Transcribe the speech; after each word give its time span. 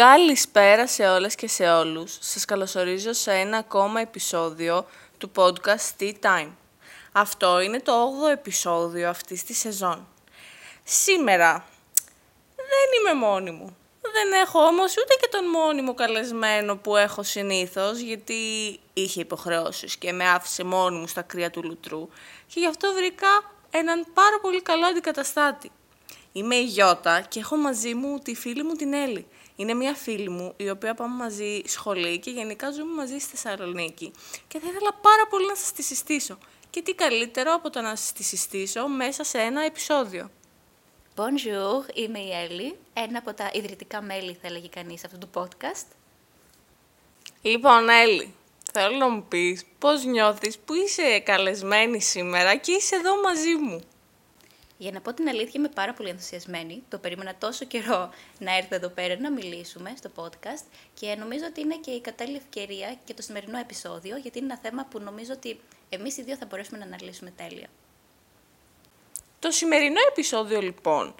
Καλησπέρα 0.00 0.86
σε 0.86 1.08
όλες 1.08 1.34
και 1.34 1.48
σε 1.48 1.68
όλους. 1.70 2.16
Σας 2.20 2.44
καλωσορίζω 2.44 3.12
σε 3.12 3.32
ένα 3.32 3.56
ακόμα 3.56 4.00
επεισόδιο 4.00 4.86
του 5.18 5.30
podcast 5.36 6.00
Tea 6.00 6.12
Time. 6.22 6.48
Αυτό 7.12 7.60
είναι 7.60 7.80
το 7.80 7.92
8ο 7.92 8.30
επεισόδιο 8.30 9.08
αυτής 9.08 9.44
της 9.44 9.58
σεζόν. 9.58 10.08
Σήμερα 10.84 11.64
δεν 12.56 13.00
είμαι 13.00 13.26
μόνη 13.26 13.50
μου. 13.50 13.76
Δεν 14.00 14.40
έχω 14.40 14.60
όμως 14.60 14.92
ούτε 14.92 15.14
και 15.20 15.28
τον 15.30 15.44
μόνιμο 15.48 15.94
καλεσμένο 15.94 16.76
που 16.76 16.96
έχω 16.96 17.22
συνήθως, 17.22 17.98
γιατί 17.98 18.34
είχε 18.92 19.20
υποχρεώσεις 19.20 19.96
και 19.96 20.12
με 20.12 20.28
άφησε 20.28 20.64
μόνη 20.64 20.98
μου 20.98 21.06
στα 21.06 21.22
κρύα 21.22 21.50
του 21.50 21.62
λουτρού 21.62 22.08
και 22.46 22.60
γι' 22.60 22.66
αυτό 22.66 22.92
βρήκα 22.92 23.28
έναν 23.70 24.06
πάρα 24.14 24.40
πολύ 24.40 24.62
καλό 24.62 24.86
αντικαταστάτη. 24.86 25.70
Είμαι 26.32 26.54
η 26.54 26.64
Γιώτα 26.64 27.20
και 27.20 27.40
έχω 27.40 27.56
μαζί 27.56 27.94
μου 27.94 28.18
τη 28.18 28.34
φίλη 28.34 28.62
μου 28.62 28.72
την 28.72 28.92
Έλλη. 28.92 29.26
Είναι 29.60 29.74
μια 29.74 29.94
φίλη 29.94 30.28
μου, 30.28 30.52
η 30.56 30.70
οποία 30.70 30.94
πάμε 30.94 31.14
μαζί 31.14 31.62
σχολή 31.66 32.18
και 32.18 32.30
γενικά 32.30 32.70
ζούμε 32.70 32.94
μαζί 32.94 33.18
στη 33.18 33.36
Θεσσαλονίκη. 33.36 34.12
Και 34.48 34.58
θα 34.58 34.66
ήθελα 34.68 34.92
πάρα 34.92 35.26
πολύ 35.30 35.46
να 35.46 35.54
σας 35.54 35.72
τη 35.72 35.82
συστήσω. 35.82 36.38
Και 36.70 36.82
τι 36.82 36.94
καλύτερο 36.94 37.54
από 37.54 37.70
το 37.70 37.80
να 37.80 37.96
σας 37.96 38.12
τη 38.12 38.22
συστήσω 38.22 38.88
μέσα 38.88 39.24
σε 39.24 39.38
ένα 39.38 39.64
επεισόδιο. 39.64 40.30
Bonjour, 41.16 41.96
είμαι 41.96 42.18
η 42.18 42.30
Έλλη, 42.32 42.76
ένα 42.92 43.18
από 43.18 43.34
τα 43.34 43.50
ιδρυτικά 43.52 44.02
μέλη, 44.02 44.38
θα 44.42 44.46
έλεγε 44.46 44.68
κανείς, 44.68 45.04
αυτού 45.04 45.18
του 45.18 45.30
podcast. 45.34 45.86
Λοιπόν, 47.42 47.88
Έλλη, 47.88 48.34
θέλω 48.72 48.96
να 48.96 49.08
μου 49.08 49.24
πεις 49.28 49.64
πώς 49.78 50.04
νιώθεις 50.04 50.58
που 50.58 50.74
είσαι 50.74 51.18
καλεσμένη 51.18 52.00
σήμερα 52.00 52.56
και 52.56 52.72
είσαι 52.72 52.96
εδώ 52.96 53.20
μαζί 53.20 53.54
μου. 53.54 53.82
Για 54.80 54.90
να 54.92 55.00
πω 55.00 55.12
την 55.12 55.28
αλήθεια, 55.28 55.52
είμαι 55.54 55.68
πάρα 55.68 55.92
πολύ 55.92 56.08
ενθουσιασμένη. 56.08 56.82
Το 56.88 56.98
περίμενα 56.98 57.34
τόσο 57.38 57.64
καιρό 57.64 58.10
να 58.38 58.56
έρθω 58.56 58.74
εδώ 58.74 58.88
πέρα 58.88 59.20
να 59.20 59.30
μιλήσουμε 59.30 59.92
στο 59.96 60.10
podcast 60.16 60.64
και 60.94 61.14
νομίζω 61.14 61.44
ότι 61.48 61.60
είναι 61.60 61.76
και 61.76 61.90
η 61.90 62.00
κατάλληλη 62.00 62.36
ευκαιρία 62.36 62.98
και 63.04 63.14
το 63.14 63.22
σημερινό 63.22 63.58
επεισόδιο, 63.58 64.16
γιατί 64.16 64.38
είναι 64.38 64.46
ένα 64.52 64.60
θέμα 64.62 64.86
που 64.90 65.00
νομίζω 65.00 65.32
ότι 65.32 65.60
εμείς 65.88 66.16
οι 66.16 66.22
δύο 66.22 66.36
θα 66.36 66.46
μπορέσουμε 66.46 66.78
να 66.78 66.84
αναλύσουμε 66.84 67.30
τέλεια. 67.30 67.66
Το 69.38 69.50
σημερινό 69.50 70.00
επεισόδιο 70.10 70.60
λοιπόν 70.60 71.14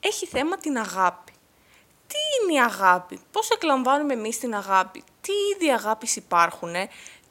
έχει 0.00 0.26
θέμα 0.26 0.56
την 0.56 0.78
αγάπη. 0.78 1.32
Τι 2.06 2.16
είναι 2.42 2.58
η 2.58 2.62
αγάπη, 2.62 3.20
πώς 3.32 3.50
εκλαμβάνουμε 3.50 4.12
εμείς 4.12 4.38
την 4.38 4.54
αγάπη, 4.54 5.04
τι 5.20 5.32
είδη 5.32 5.70
αγάπης 5.70 6.16
υπάρχουν 6.16 6.74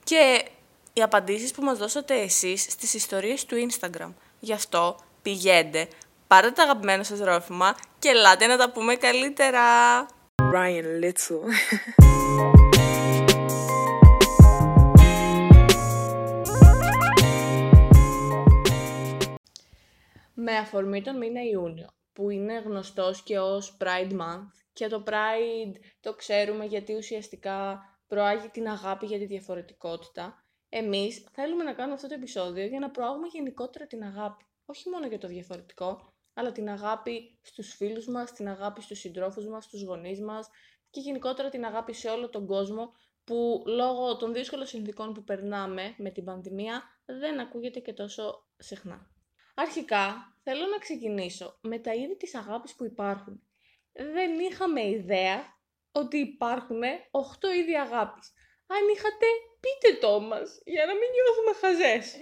και 0.03 0.45
οι 0.93 1.02
απαντήσεις 1.02 1.52
που 1.52 1.63
μας 1.63 1.77
δώσατε 1.77 2.21
εσείς 2.21 2.61
στις 2.61 2.93
ιστορίες 2.93 3.45
του 3.45 3.67
Instagram. 3.69 4.13
Γι' 4.39 4.53
αυτό 4.53 4.97
πηγαίνετε, 5.23 5.88
πάρτε 6.27 6.52
τα 6.52 6.63
αγαπημένα 6.63 7.03
σας 7.03 7.19
ρόφημα 7.19 7.75
και 7.99 8.09
ελάτε 8.09 8.47
να 8.47 8.57
τα 8.57 8.71
πούμε 8.71 8.95
καλύτερα. 8.95 9.61
Ryan 10.53 11.03
Little. 11.03 11.41
Με 20.33 20.57
αφορμή 20.57 21.02
τον 21.02 21.17
μήνα 21.17 21.41
Ιούνιο, 21.52 21.87
που 22.13 22.30
είναι 22.30 22.61
γνωστός 22.65 23.23
και 23.23 23.39
ως 23.39 23.77
Pride 23.81 24.11
Month 24.11 24.52
και 24.73 24.87
το 24.87 25.03
Pride 25.08 25.75
το 25.99 26.13
ξέρουμε 26.13 26.65
γιατί 26.65 26.95
ουσιαστικά 26.95 27.85
προάγει 28.08 28.49
την 28.49 28.67
αγάπη 28.67 29.05
για 29.05 29.17
τη 29.17 29.25
διαφορετικότητα, 29.25 30.43
εμείς 30.69 31.25
θέλουμε 31.31 31.63
να 31.63 31.73
κάνουμε 31.73 31.95
αυτό 31.95 32.08
το 32.08 32.13
επεισόδιο 32.13 32.65
για 32.65 32.80
να 32.80 32.89
προάγουμε 32.89 33.27
γενικότερα 33.27 33.85
την 33.85 34.03
αγάπη 34.03 34.43
όχι 34.66 34.89
μόνο 34.89 35.08
για 35.08 35.17
το 35.17 35.28
διαφορετικό, 35.28 36.14
αλλά 36.33 36.52
την 36.52 36.69
αγάπη 36.69 37.39
στους 37.42 37.73
φίλους 37.73 38.08
μας, 38.08 38.31
την 38.31 38.50
αγάπη 38.50 38.81
στους 38.81 39.00
συντρόφους 39.00 39.47
μας, 39.47 39.64
στους 39.64 39.83
γονείς 39.83 40.22
μας 40.22 40.50
και 40.89 41.00
γενικότερα 41.00 41.50
την 41.50 41.66
αγάπη 41.66 41.94
σε 41.94 42.09
όλο 42.09 42.30
τον 42.30 42.45
κόσμο 42.45 42.94
που 43.23 43.64
λόγω 43.66 44.17
των 44.17 44.33
δύσκολων 44.33 44.66
συνθήκων 44.66 45.14
που 45.14 45.23
περνάμε 45.23 45.95
με 45.98 46.10
την 46.10 46.23
πανδημία 46.23 46.83
δεν 47.05 47.39
ακούγεται 47.39 47.80
και 47.80 47.93
τόσο 47.93 48.48
συχνά. 48.58 49.11
Αρχικά 49.55 50.36
θέλω 50.43 50.66
να 50.66 50.77
ξεκινήσω 50.77 51.58
με 51.61 51.80
τα 51.80 51.93
είδη 51.93 52.17
της 52.17 52.36
αγάπης 52.36 52.76
που 52.76 52.86
υπάρχουν. 52.86 53.42
Δεν 53.92 54.39
είχαμε 54.39 54.87
ιδέα 54.89 55.43
ότι 55.92 56.17
υπάρχουν 56.17 56.82
8 57.11 57.55
είδη 57.60 57.76
αγάπης. 57.77 58.33
Αν 58.67 58.87
είχατε, 58.95 59.26
πείτε 59.60 59.98
το 59.99 60.20
μας, 60.20 60.61
για 60.66 60.86
να 60.86 60.93
μην 60.93 61.10
νιώθουμε 61.14 61.54
χαζές. 61.61 62.17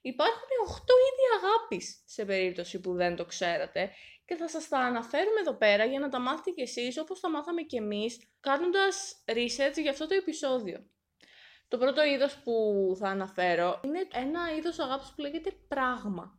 Υπάρχουν 0.00 0.48
8 0.66 0.76
είδη 0.78 1.44
αγάπης 1.44 2.02
σε 2.06 2.24
περίπτωση 2.24 2.80
που 2.80 2.94
δεν 2.94 3.16
το 3.16 3.24
ξέρατε 3.24 3.90
και 4.24 4.34
θα 4.34 4.48
σας 4.48 4.68
τα 4.68 4.78
αναφέρουμε 4.78 5.40
εδώ 5.40 5.54
πέρα 5.54 5.84
για 5.84 5.98
να 5.98 6.08
τα 6.08 6.18
μάθετε 6.20 6.50
κι 6.50 6.60
εσείς 6.60 6.98
όπως 6.98 7.20
τα 7.20 7.30
μάθαμε 7.30 7.62
κι 7.62 7.76
εμείς 7.76 8.30
κάνοντας 8.40 9.24
research 9.24 9.76
για 9.76 9.90
αυτό 9.90 10.06
το 10.06 10.14
επεισόδιο. 10.14 10.86
Το 11.68 11.78
πρώτο 11.78 12.04
είδος 12.04 12.36
που 12.36 12.52
θα 12.98 13.08
αναφέρω 13.08 13.80
είναι 13.84 14.08
ένα 14.12 14.54
είδος 14.56 14.78
αγάπης 14.78 15.12
που 15.14 15.20
λέγεται 15.20 15.50
πράγμα. 15.68 16.38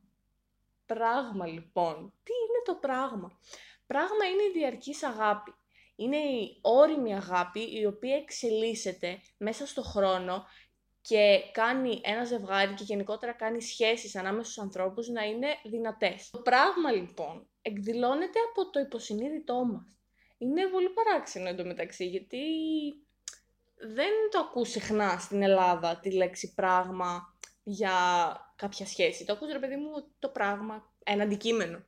Πράγμα 0.85 1.47
λοιπόν. 1.47 2.13
Τι 2.23 2.31
είναι 2.33 2.61
το 2.65 2.75
πράγμα; 2.75 3.39
Πράγμα 3.87 4.25
είναι 4.25 4.43
η 4.43 4.51
διαρκής 4.53 5.03
αγάπη. 5.03 5.53
Είναι 5.95 6.17
η 6.17 6.59
όρημη 6.61 7.15
αγάπη 7.15 7.79
η 7.79 7.85
οποία 7.85 8.15
εξελίσσεται 8.15 9.21
μέσα 9.37 9.67
στο 9.67 9.81
χρόνο 9.81 10.45
και 11.01 11.41
κάνει 11.51 12.01
ένα 12.03 12.23
ζευγάρι 12.23 12.73
και 12.73 12.83
γενικότερα 12.83 13.31
κάνει 13.31 13.61
σχέσεις 13.61 14.15
ανάμεσα 14.15 14.51
στους 14.51 14.63
ανθρώπους 14.63 15.07
να 15.07 15.23
είναι 15.23 15.47
δυνατές. 15.63 16.29
Το 16.29 16.39
πράγμα 16.39 16.91
λοιπόν 16.91 17.47
εκδηλώνεται 17.61 18.39
από 18.49 18.69
το 18.69 18.79
υποσυνείδητό 18.79 19.65
μας. 19.65 19.95
Είναι 20.37 20.67
πολύ 20.67 20.89
παράξενο 20.89 21.49
εντωμεταξύ 21.49 22.05
γιατί 22.05 22.39
δεν 23.75 24.11
το 24.31 24.39
ακούς 24.39 24.69
συχνά 24.69 25.17
στην 25.19 25.41
Ελλάδα 25.41 25.99
τη 25.99 26.11
λέξη 26.11 26.53
πράγμα 26.53 27.35
για 27.63 27.91
κάποια 28.55 28.85
σχέση. 28.85 29.25
Το 29.25 29.33
ακούς 29.33 29.51
ρε 29.51 29.59
παιδί 29.59 29.75
μου 29.75 29.91
το 30.19 30.29
πράγμα, 30.29 30.93
ένα 31.03 31.23
αντικείμενο. 31.23 31.83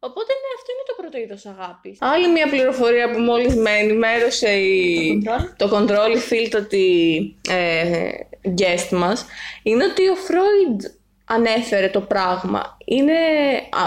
Οπότε 0.00 0.32
ναι, 0.32 0.50
αυτό 0.56 0.72
είναι 0.72 0.86
το 0.86 0.94
πρώτο 0.96 1.18
είδος 1.18 1.46
αγάπης. 1.46 1.98
Άλλη 2.00 2.28
μια 2.28 2.48
πληροφορία 2.48 3.10
που 3.10 3.18
μόλις 3.18 3.54
με 3.54 3.70
ενημέρωσε 3.70 4.50
η... 4.50 5.22
το 5.56 5.70
control, 5.74 6.14
η 6.14 6.18
φίλτατη 6.18 7.36
ε, 7.48 8.10
guest 8.44 8.88
μας, 8.90 9.26
είναι 9.62 9.84
ότι 9.84 10.08
ο 10.08 10.14
Φρόιντ 10.14 10.80
ανέφερε 11.24 11.88
το 11.88 12.00
πράγμα. 12.00 12.76
Είναι... 12.84 13.12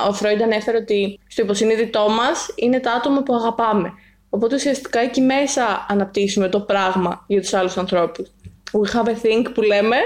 ο 0.10 0.14
Φρόιντ 0.14 0.42
ανέφερε 0.42 0.78
ότι 0.78 1.20
στο 1.28 1.42
υποσυνείδητό 1.42 2.10
μας 2.10 2.54
είναι 2.56 2.80
τα 2.80 2.92
άτομα 2.92 3.24
που 3.24 3.34
αγαπάμε. 3.34 3.94
Οπότε 4.30 4.56
ουσιαστικά 4.56 5.00
εκεί 5.00 5.22
μέσα 5.22 5.86
αναπτύσσουμε 5.90 6.50
το 6.50 6.60
πράγμα 6.60 7.24
για 7.28 7.42
τους 7.42 7.54
άλλους 7.54 7.78
ανθρώπους. 7.78 8.32
We 8.72 8.96
have 8.96 9.08
a 9.08 9.26
thing 9.26 9.46
που 9.54 9.62
λέμε. 9.62 9.98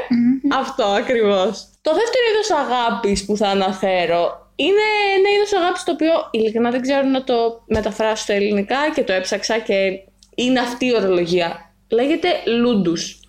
Αυτό 0.53 0.83
ακριβώς. 0.83 1.67
Το 1.81 1.91
δεύτερο 1.93 2.23
είδος 2.31 2.49
αγάπης 2.51 3.25
που 3.25 3.37
θα 3.37 3.47
αναφέρω 3.47 4.44
είναι 4.55 4.85
ένα 5.17 5.29
είδος 5.35 5.53
αγάπης 5.53 5.83
το 5.83 5.91
οποίο 5.91 6.11
ειλικρινά 6.31 6.71
δεν 6.71 6.81
ξέρω 6.81 7.07
να 7.07 7.23
το 7.23 7.63
μεταφράσω 7.67 8.23
στα 8.23 8.33
ελληνικά 8.33 8.77
και 8.95 9.03
το 9.03 9.13
έψαξα 9.13 9.59
και 9.59 9.75
είναι 10.35 10.59
αυτή 10.59 10.85
η 10.85 10.95
ορολογία. 10.95 11.73
Λέγεται 11.89 12.27
λούντους. 12.45 13.19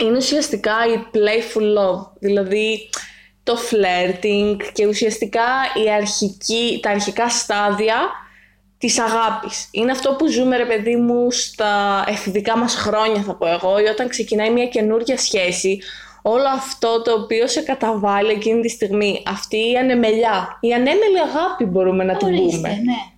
Είναι 0.00 0.16
ουσιαστικά 0.16 0.74
η 0.94 1.06
playful 1.14 1.62
love, 1.62 2.10
δηλαδή 2.18 2.88
το 3.42 3.58
flirting 3.70 4.56
και 4.72 4.86
ουσιαστικά 4.86 5.46
η 5.84 5.90
αρχική, 5.90 6.78
τα 6.82 6.90
αρχικά 6.90 7.28
στάδια 7.28 7.96
της 8.78 8.98
αγάπης. 8.98 9.68
Είναι 9.72 9.90
αυτό 9.90 10.14
που 10.14 10.26
ζούμε 10.26 10.56
ρε 10.56 10.66
παιδί 10.66 10.96
μου 10.96 11.30
στα 11.30 12.04
εφηβικά 12.08 12.58
μας 12.58 12.74
χρόνια 12.74 13.22
θα 13.22 13.36
πω 13.36 13.46
εγώ 13.46 13.78
ή 13.78 13.84
όταν 13.84 14.08
ξεκινάει 14.08 14.50
μια 14.50 14.66
καινούργια 14.66 15.18
σχέση 15.18 15.78
όλο 16.22 16.48
αυτό 16.56 17.02
το 17.02 17.12
οποίο 17.12 17.46
σε 17.48 17.60
καταβάλει 17.60 18.30
εκείνη 18.30 18.60
τη 18.60 18.68
στιγμή. 18.68 19.22
Αυτή 19.26 19.70
η 19.70 19.76
ανεμελιά, 19.76 20.58
η 20.60 20.72
ανέμελη 20.72 21.20
αγάπη 21.26 21.64
μπορούμε 21.64 22.04
να 22.04 22.16
την 22.16 22.28
πούμε. 22.28 22.68
ναι. 22.68 23.16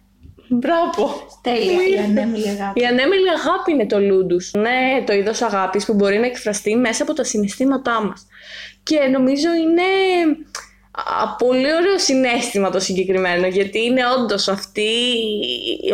Μπράβο. 0.52 1.26
Τέλεια, 1.42 1.88
η 1.94 1.98
ανέμελη 2.04 2.48
αγάπη. 2.48 2.80
Η 2.80 2.86
ανέμελη 2.86 3.28
αγάπη 3.28 3.72
είναι 3.72 3.86
το 3.86 4.00
λούντους. 4.00 4.52
Ναι, 4.52 5.04
το 5.06 5.12
είδος 5.12 5.42
αγάπης 5.42 5.84
που 5.84 5.94
μπορεί 5.94 6.18
να 6.18 6.26
εκφραστεί 6.26 6.76
μέσα 6.76 7.02
από 7.02 7.12
τα 7.12 7.24
συναισθήματά 7.24 8.04
μας. 8.04 8.26
Και 8.82 8.98
νομίζω 8.98 9.48
είναι 9.52 9.82
πολύ 11.38 11.74
ωραίο 11.74 11.98
συνέστημα 11.98 12.70
το 12.70 12.80
συγκεκριμένο 12.80 13.46
γιατί 13.46 13.84
είναι 13.84 14.00
όντως 14.18 14.48
αυτή, 14.48 14.90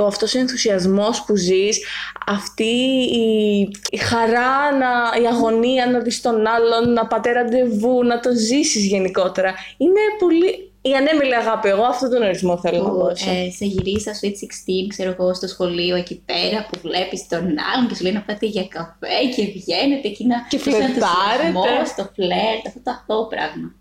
αυτός 0.07 0.35
ο 0.35 0.39
ενθουσιασμός 0.39 1.25
που 1.25 1.37
ζεις 1.37 1.85
αυτή 2.27 2.75
η, 3.13 3.69
η 3.91 3.97
χαρά, 3.97 4.77
να, 4.79 5.21
η 5.23 5.27
αγωνία 5.27 5.87
να 5.87 5.99
δεις 5.99 6.21
τον 6.21 6.47
άλλον, 6.47 6.93
να 6.93 7.07
πατέ 7.07 7.33
ραντεβού, 7.33 8.05
να 8.05 8.21
το 8.21 8.31
ζήσεις 8.33 8.85
γενικότερα 8.85 9.55
είναι 9.77 10.01
πολύ 10.19 10.71
η 10.89 10.95
ανέμιλη 10.95 11.37
αγάπη, 11.37 11.69
εγώ 11.69 11.83
αυτόν 11.83 12.11
τον 12.11 12.23
ορισμό 12.23 12.59
θέλω 12.59 12.83
να 12.83 12.93
δώσω. 12.93 13.31
Ε, 13.31 13.51
σε 13.51 13.65
γυρίσα 13.65 14.13
Sweet 14.21 14.27
16, 14.27 14.87
ξέρω 14.89 15.11
εγώ, 15.19 15.35
στο 15.35 15.47
σχολείο 15.47 15.97
εκεί 15.97 16.23
πέρα 16.27 16.67
που 16.69 16.79
βλέπεις 16.83 17.29
τον 17.29 17.45
άλλον 17.75 17.89
και 17.89 17.95
σου 17.95 18.03
λέει 18.03 18.13
να 18.13 18.21
πάτε 18.21 18.47
για 18.47 18.67
καφέ 18.67 19.19
και 19.37 19.43
βγαίνετε 19.55 20.09
εκεί 20.09 20.27
να... 20.27 20.37
Και 20.49 20.59
φλερτάρετε. 20.59 21.85
Στο 21.87 22.11
φλερτ, 22.15 22.67
αυτό 22.67 22.81
το 22.85 22.91
αυτό 22.91 23.27
πράγμα. 23.31 23.75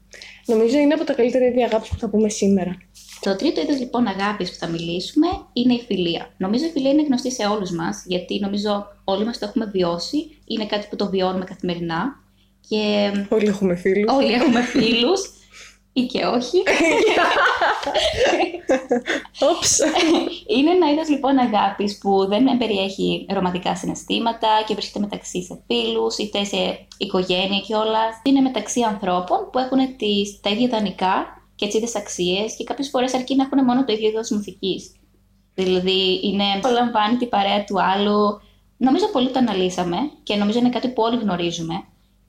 Νομίζω 0.45 0.77
είναι 0.77 0.93
από 0.93 1.03
τα 1.03 1.13
καλύτερα 1.13 1.45
είδη 1.45 1.63
αγάπης 1.63 1.89
που 1.89 1.97
θα 1.97 2.09
πούμε 2.09 2.29
σήμερα. 2.29 2.77
Το 3.19 3.35
τρίτο 3.35 3.61
είδος 3.61 3.79
λοιπόν 3.79 4.07
αγάπης 4.07 4.51
που 4.51 4.57
θα 4.59 4.67
μιλήσουμε 4.67 5.27
είναι 5.53 5.73
η 5.73 5.81
φιλία. 5.87 6.33
Νομίζω 6.37 6.65
η 6.65 6.69
φιλία 6.69 6.91
είναι 6.91 7.03
γνωστή 7.03 7.31
σε 7.31 7.45
όλους 7.45 7.71
μας, 7.71 8.03
γιατί 8.07 8.39
νομίζω 8.39 8.87
όλοι 9.03 9.25
μας 9.25 9.39
το 9.39 9.45
έχουμε 9.45 9.65
βιώσει. 9.65 10.37
Είναι 10.45 10.65
κάτι 10.65 10.87
που 10.89 10.95
το 10.95 11.09
βιώνουμε 11.09 11.45
καθημερινά. 11.45 12.23
Και... 12.69 13.11
Όλοι 13.29 13.47
έχουμε 13.47 13.75
φίλους. 13.75 14.13
Όλοι 14.13 14.33
έχουμε 14.33 14.61
φίλους. 14.61 15.21
Ή 15.97 16.05
και 16.05 16.25
όχι. 16.25 16.63
είναι 20.55 20.71
ένα 20.71 20.91
είδος 20.91 21.09
λοιπόν 21.09 21.37
αγάπης 21.37 21.97
που 21.97 22.25
δεν 22.27 22.57
περιέχει 22.57 23.25
ρομαντικά 23.29 23.75
συναισθήματα 23.75 24.47
και 24.67 24.73
βρίσκεται 24.73 24.99
μεταξύ 24.99 25.43
σε 25.43 25.63
φίλους 25.67 26.17
είτε 26.17 26.43
σε 26.43 26.87
οικογένεια 26.97 27.59
κιόλα. 27.59 28.21
Είναι 28.23 28.41
μεταξύ 28.41 28.81
ανθρώπων 28.81 29.49
που 29.51 29.59
έχουν 29.59 29.97
τις, 29.97 30.39
τα 30.41 30.49
ίδια 30.49 30.65
ιδανικά 30.65 31.25
και 31.55 31.65
τις 31.65 31.75
ίδιε 31.75 31.87
αξίες 31.95 32.55
και 32.55 32.63
κάποιες 32.63 32.89
φορές 32.89 33.13
αρκεί 33.13 33.35
να 33.35 33.43
έχουν 33.43 33.63
μόνο 33.63 33.85
το 33.85 33.93
ίδιο 33.93 34.09
είδος 34.09 34.29
μουσικής. 34.29 34.95
Δηλαδή, 35.53 36.19
είναι 36.23 36.43
απολαμβάνει 36.55 37.17
την 37.17 37.29
παρέα 37.29 37.63
του 37.63 37.81
άλλου. 37.81 38.41
Νομίζω 38.77 39.07
πολύ 39.11 39.29
το 39.29 39.39
αναλύσαμε 39.39 39.97
και 40.23 40.35
νομίζω 40.35 40.59
είναι 40.59 40.69
κάτι 40.69 40.87
που 40.87 41.01
όλοι 41.01 41.17
γνωρίζουμε. 41.17 41.83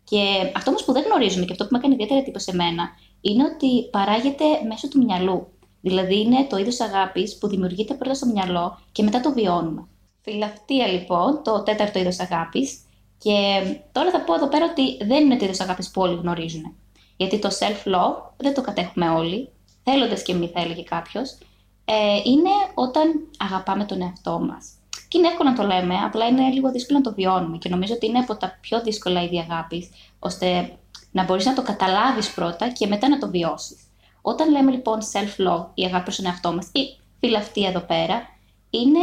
Και 0.04 0.22
αυτό 0.56 0.70
όμως 0.70 0.84
που 0.84 0.92
δεν 0.92 1.02
γνωρίζουμε 1.02 1.44
και 1.44 1.52
αυτό 1.52 1.64
που 1.64 1.70
με 1.72 1.78
έκανε 1.78 1.94
ιδιαίτερα 1.94 2.22
τύπο 2.22 2.38
σε 2.38 2.54
μένα 2.54 2.90
είναι 3.20 3.44
ότι 3.44 3.88
παράγεται 3.90 4.44
μέσω 4.68 4.88
του 4.88 5.04
μυαλού. 5.04 5.46
Δηλαδή, 5.80 6.20
είναι 6.20 6.46
το 6.48 6.56
είδος 6.56 6.80
αγάπης 6.80 7.38
που 7.38 7.48
δημιουργείται 7.48 7.94
πρώτα 7.94 8.14
στο 8.14 8.26
μυαλό 8.26 8.78
και 8.92 9.02
μετά 9.02 9.20
το 9.20 9.32
βιώνουμε. 9.32 9.86
Φιλαυτία, 10.20 10.86
λοιπόν, 10.86 11.42
το 11.44 11.62
τέταρτο 11.62 11.98
είδος 11.98 12.18
αγάπης. 12.18 12.80
Και 13.18 13.60
τώρα 13.92 14.10
θα 14.10 14.20
πω 14.20 14.34
εδώ 14.34 14.48
πέρα 14.48 14.64
ότι 14.70 15.04
δεν 15.04 15.24
είναι 15.24 15.36
το 15.36 15.44
είδος 15.44 15.60
αγάπης 15.60 15.90
που 15.90 16.02
όλοι 16.02 16.16
γνωρίζουν. 16.16 16.76
Γιατί 17.16 17.38
το 17.38 17.48
self-love 17.48 18.30
δεν 18.36 18.54
το 18.54 18.60
κατέχουμε 18.60 19.08
όλοι, 19.08 19.48
θέλοντας 19.82 20.22
και 20.22 20.34
μη 20.34 20.50
θα 20.54 20.60
έλεγε 20.60 20.82
κάποιος, 20.82 21.38
ε, 21.84 21.94
είναι 22.24 22.50
όταν 22.74 23.28
αγαπάμε 23.38 23.84
τον 23.84 24.02
εαυτό 24.02 24.38
μας. 24.38 24.70
Και 25.08 25.18
είναι 25.18 25.26
εύκολο 25.26 25.50
να 25.50 25.56
το 25.56 25.62
λέμε, 25.62 25.94
απλά 25.94 26.26
είναι 26.26 26.50
λίγο 26.50 26.70
δύσκολο 26.70 26.98
να 26.98 27.04
το 27.04 27.14
βιώνουμε. 27.14 27.58
Και 27.58 27.68
νομίζω 27.68 27.94
ότι 27.94 28.06
είναι 28.06 28.18
από 28.18 28.36
τα 28.36 28.58
πιο 28.60 28.82
δύσκολα 28.82 29.22
είδη 29.22 29.38
αγάπης, 29.38 29.90
ώστε 30.18 30.78
να 31.16 31.24
μπορείς 31.24 31.44
να 31.44 31.54
το 31.54 31.62
καταλάβεις 31.62 32.30
πρώτα 32.30 32.68
και 32.68 32.86
μετά 32.86 33.08
να 33.08 33.18
το 33.18 33.30
βιώσεις. 33.30 33.78
Όταν 34.22 34.50
λέμε 34.50 34.70
λοιπόν 34.70 34.98
self-love, 35.12 35.66
η 35.74 35.84
αγάπη 35.84 36.04
προ 36.04 36.14
τον 36.16 36.26
εαυτό 36.26 36.52
μας, 36.52 36.66
ή 36.72 36.98
φιλαυτία 37.18 37.68
εδώ 37.68 37.80
πέρα, 37.80 38.22
είναι 38.70 39.00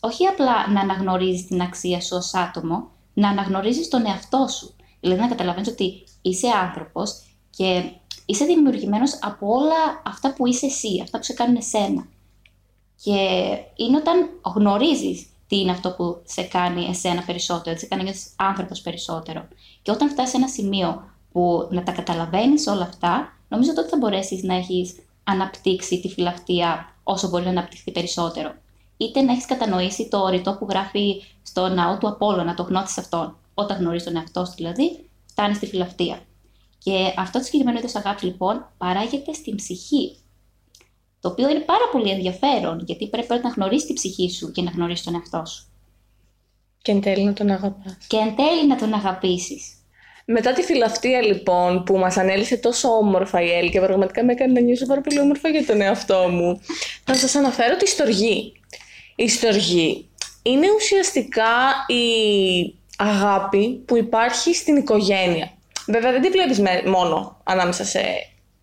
όχι 0.00 0.26
απλά 0.26 0.70
να 0.70 0.80
αναγνωρίζεις 0.80 1.46
την 1.46 1.60
αξία 1.62 2.00
σου 2.00 2.16
ως 2.16 2.34
άτομο, 2.34 2.90
να 3.14 3.28
αναγνωρίζεις 3.28 3.88
τον 3.88 4.06
εαυτό 4.06 4.46
σου. 4.48 4.74
Δηλαδή 5.00 5.20
να 5.20 5.28
καταλαβαίνεις 5.28 5.68
ότι 5.68 6.04
είσαι 6.22 6.48
άνθρωπος 6.48 7.22
και 7.50 7.82
είσαι 8.26 8.44
δημιουργημένος 8.44 9.18
από 9.22 9.46
όλα 9.54 10.02
αυτά 10.06 10.34
που 10.34 10.46
είσαι 10.46 10.66
εσύ, 10.66 11.00
αυτά 11.02 11.18
που 11.18 11.24
σε 11.24 11.32
κάνουν 11.32 11.56
εσένα. 11.56 12.06
Και 13.02 13.12
είναι 13.76 13.96
όταν 13.96 14.28
γνωρίζεις 14.54 15.26
τι 15.46 15.58
είναι 15.60 15.70
αυτό 15.70 15.90
που 15.90 16.22
σε 16.24 16.42
κάνει 16.42 16.84
εσένα 16.84 17.22
περισσότερο, 17.22 17.74
τι 17.74 17.80
σε 17.80 17.86
κάνει 17.86 18.02
ένας 18.02 18.30
άνθρωπος 18.36 18.80
περισσότερο. 18.80 19.48
Και 19.82 19.90
όταν 19.90 20.08
φτάσεις 20.08 20.30
σε 20.30 20.36
ένα 20.36 20.48
σημείο 20.48 21.04
που 21.32 21.68
να 21.70 21.82
τα 21.82 21.92
καταλαβαίνεις 21.92 22.66
όλα 22.66 22.82
αυτά, 22.82 23.32
νομίζω 23.48 23.74
τότε 23.74 23.88
θα 23.88 23.96
μπορέσεις 23.96 24.42
να 24.42 24.54
έχεις 24.54 24.96
αναπτύξει 25.24 26.00
τη 26.00 26.08
φυλακτία 26.08 26.94
όσο 27.02 27.28
μπορεί 27.28 27.44
να 27.44 27.50
αναπτυχθεί 27.50 27.90
περισσότερο. 27.90 28.54
Είτε 28.96 29.22
να 29.22 29.32
έχεις 29.32 29.46
κατανοήσει 29.46 30.08
το 30.08 30.28
ρητό 30.28 30.56
που 30.58 30.66
γράφει 30.70 31.22
στο 31.42 31.68
ναό 31.68 31.98
του 31.98 32.08
Απόλω, 32.08 32.42
να 32.42 32.54
το 32.54 32.62
γνώθεις 32.62 32.98
αυτόν. 32.98 33.36
Όταν 33.54 33.78
γνωρίζεις 33.78 34.06
τον 34.06 34.16
εαυτό 34.16 34.44
σου 34.44 34.54
δηλαδή, 34.56 35.08
φτάνεις 35.26 35.56
στη 35.56 35.66
φυλακτία. 35.66 36.20
Και 36.78 37.14
αυτό 37.16 37.38
το 37.38 37.44
συγκεκριμένο 37.44 37.78
είδος 37.78 37.94
αγάπης 37.94 38.22
λοιπόν 38.22 38.68
παράγεται 38.78 39.32
στην 39.32 39.56
ψυχή. 39.56 40.16
Το 41.20 41.28
οποίο 41.28 41.48
είναι 41.48 41.60
πάρα 41.60 41.88
πολύ 41.92 42.10
ενδιαφέρον, 42.10 42.82
γιατί 42.86 43.08
πρέπει 43.08 43.40
να 43.42 43.48
γνωρίσεις 43.48 43.86
την 43.86 43.94
ψυχή 43.94 44.30
σου 44.30 44.50
και 44.50 44.62
να 44.62 44.70
γνωρίσεις 44.70 45.04
τον 45.04 45.14
εαυτό 45.14 45.44
σου. 45.46 45.64
Και 46.82 46.92
εν 46.92 47.00
τέλει 47.00 47.24
να 47.24 47.32
τον 47.32 47.50
αγαπάς. 47.50 47.96
Και 48.06 48.16
εν 48.16 48.36
τέλει 48.36 48.66
να 48.66 48.76
τον 48.76 48.92
αγαπήσεις. 48.94 49.74
Μετά 50.32 50.52
τη 50.52 50.62
φιλαυτία 50.62 51.22
λοιπόν 51.22 51.84
που 51.84 51.98
μας 51.98 52.16
ανέλησε 52.16 52.56
τόσο 52.56 52.88
όμορφα 52.88 53.42
η 53.42 53.50
Έλλη 53.50 53.70
και 53.70 53.80
πραγματικά 53.80 54.24
με 54.24 54.32
έκανε 54.32 54.52
να 54.52 54.60
νιώσω 54.60 54.86
πάρα 54.86 55.00
πολύ 55.00 55.20
όμορφα 55.20 55.48
για 55.48 55.66
τον 55.66 55.80
εαυτό 55.80 56.28
μου, 56.30 56.60
θα 57.04 57.14
σας 57.14 57.34
αναφέρω 57.34 57.76
τη 57.76 57.88
στοργή. 57.88 58.52
Η 59.16 59.28
στοργή 59.28 60.08
είναι 60.42 60.66
ουσιαστικά 60.76 61.52
η 61.86 62.04
αγάπη 62.96 63.82
που 63.86 63.96
υπάρχει 63.96 64.54
στην 64.54 64.76
οικογένεια. 64.76 65.52
Βέβαια 65.86 66.12
δεν 66.12 66.22
τη 66.22 66.28
βλέπεις 66.28 66.60
μόνο 66.86 67.40
ανάμεσα 67.44 67.84
σε 67.84 68.00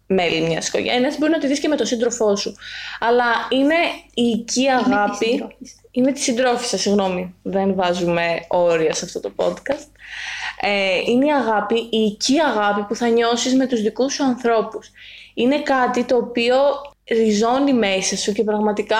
μέλη 0.08 0.42
μιας 0.42 0.68
οικογένειας, 0.68 1.18
μπορεί 1.18 1.32
να 1.32 1.40
τη 1.40 1.48
δεις 1.48 1.60
και 1.60 1.68
με 1.68 1.76
τον 1.76 1.86
σύντροφό 1.86 2.36
σου. 2.36 2.56
Αλλά 3.00 3.26
είναι 3.50 3.76
η 4.14 4.24
οικία 4.24 4.78
αγάπη. 4.78 5.46
Είναι 5.92 6.12
της 6.12 6.24
συντρόφισσας, 6.24 6.82
συγγνώμη. 6.82 7.36
Δεν 7.42 7.76
βάζουμε 7.76 8.46
όρια 8.48 8.94
σε 8.94 9.06
αυτό 9.06 9.20
το 9.20 9.32
podcast. 9.36 9.88
Ε, 10.62 11.12
είναι 11.12 11.26
η 11.26 11.32
αγάπη, 11.32 11.76
η 11.76 11.98
οικία 11.98 12.46
αγάπη 12.46 12.82
που 12.82 12.96
θα 12.96 13.08
νιώσεις 13.08 13.56
με 13.56 13.68
τους 13.68 13.82
δικούς 13.82 14.14
σου 14.14 14.24
ανθρώπους. 14.24 14.92
Είναι 15.34 15.62
κάτι 15.62 16.04
το 16.04 16.16
οποίο 16.16 16.56
ριζώνει 17.10 17.74
μέσα 17.74 18.18
σου 18.18 18.32
και 18.32 18.44
πραγματικά 18.44 18.98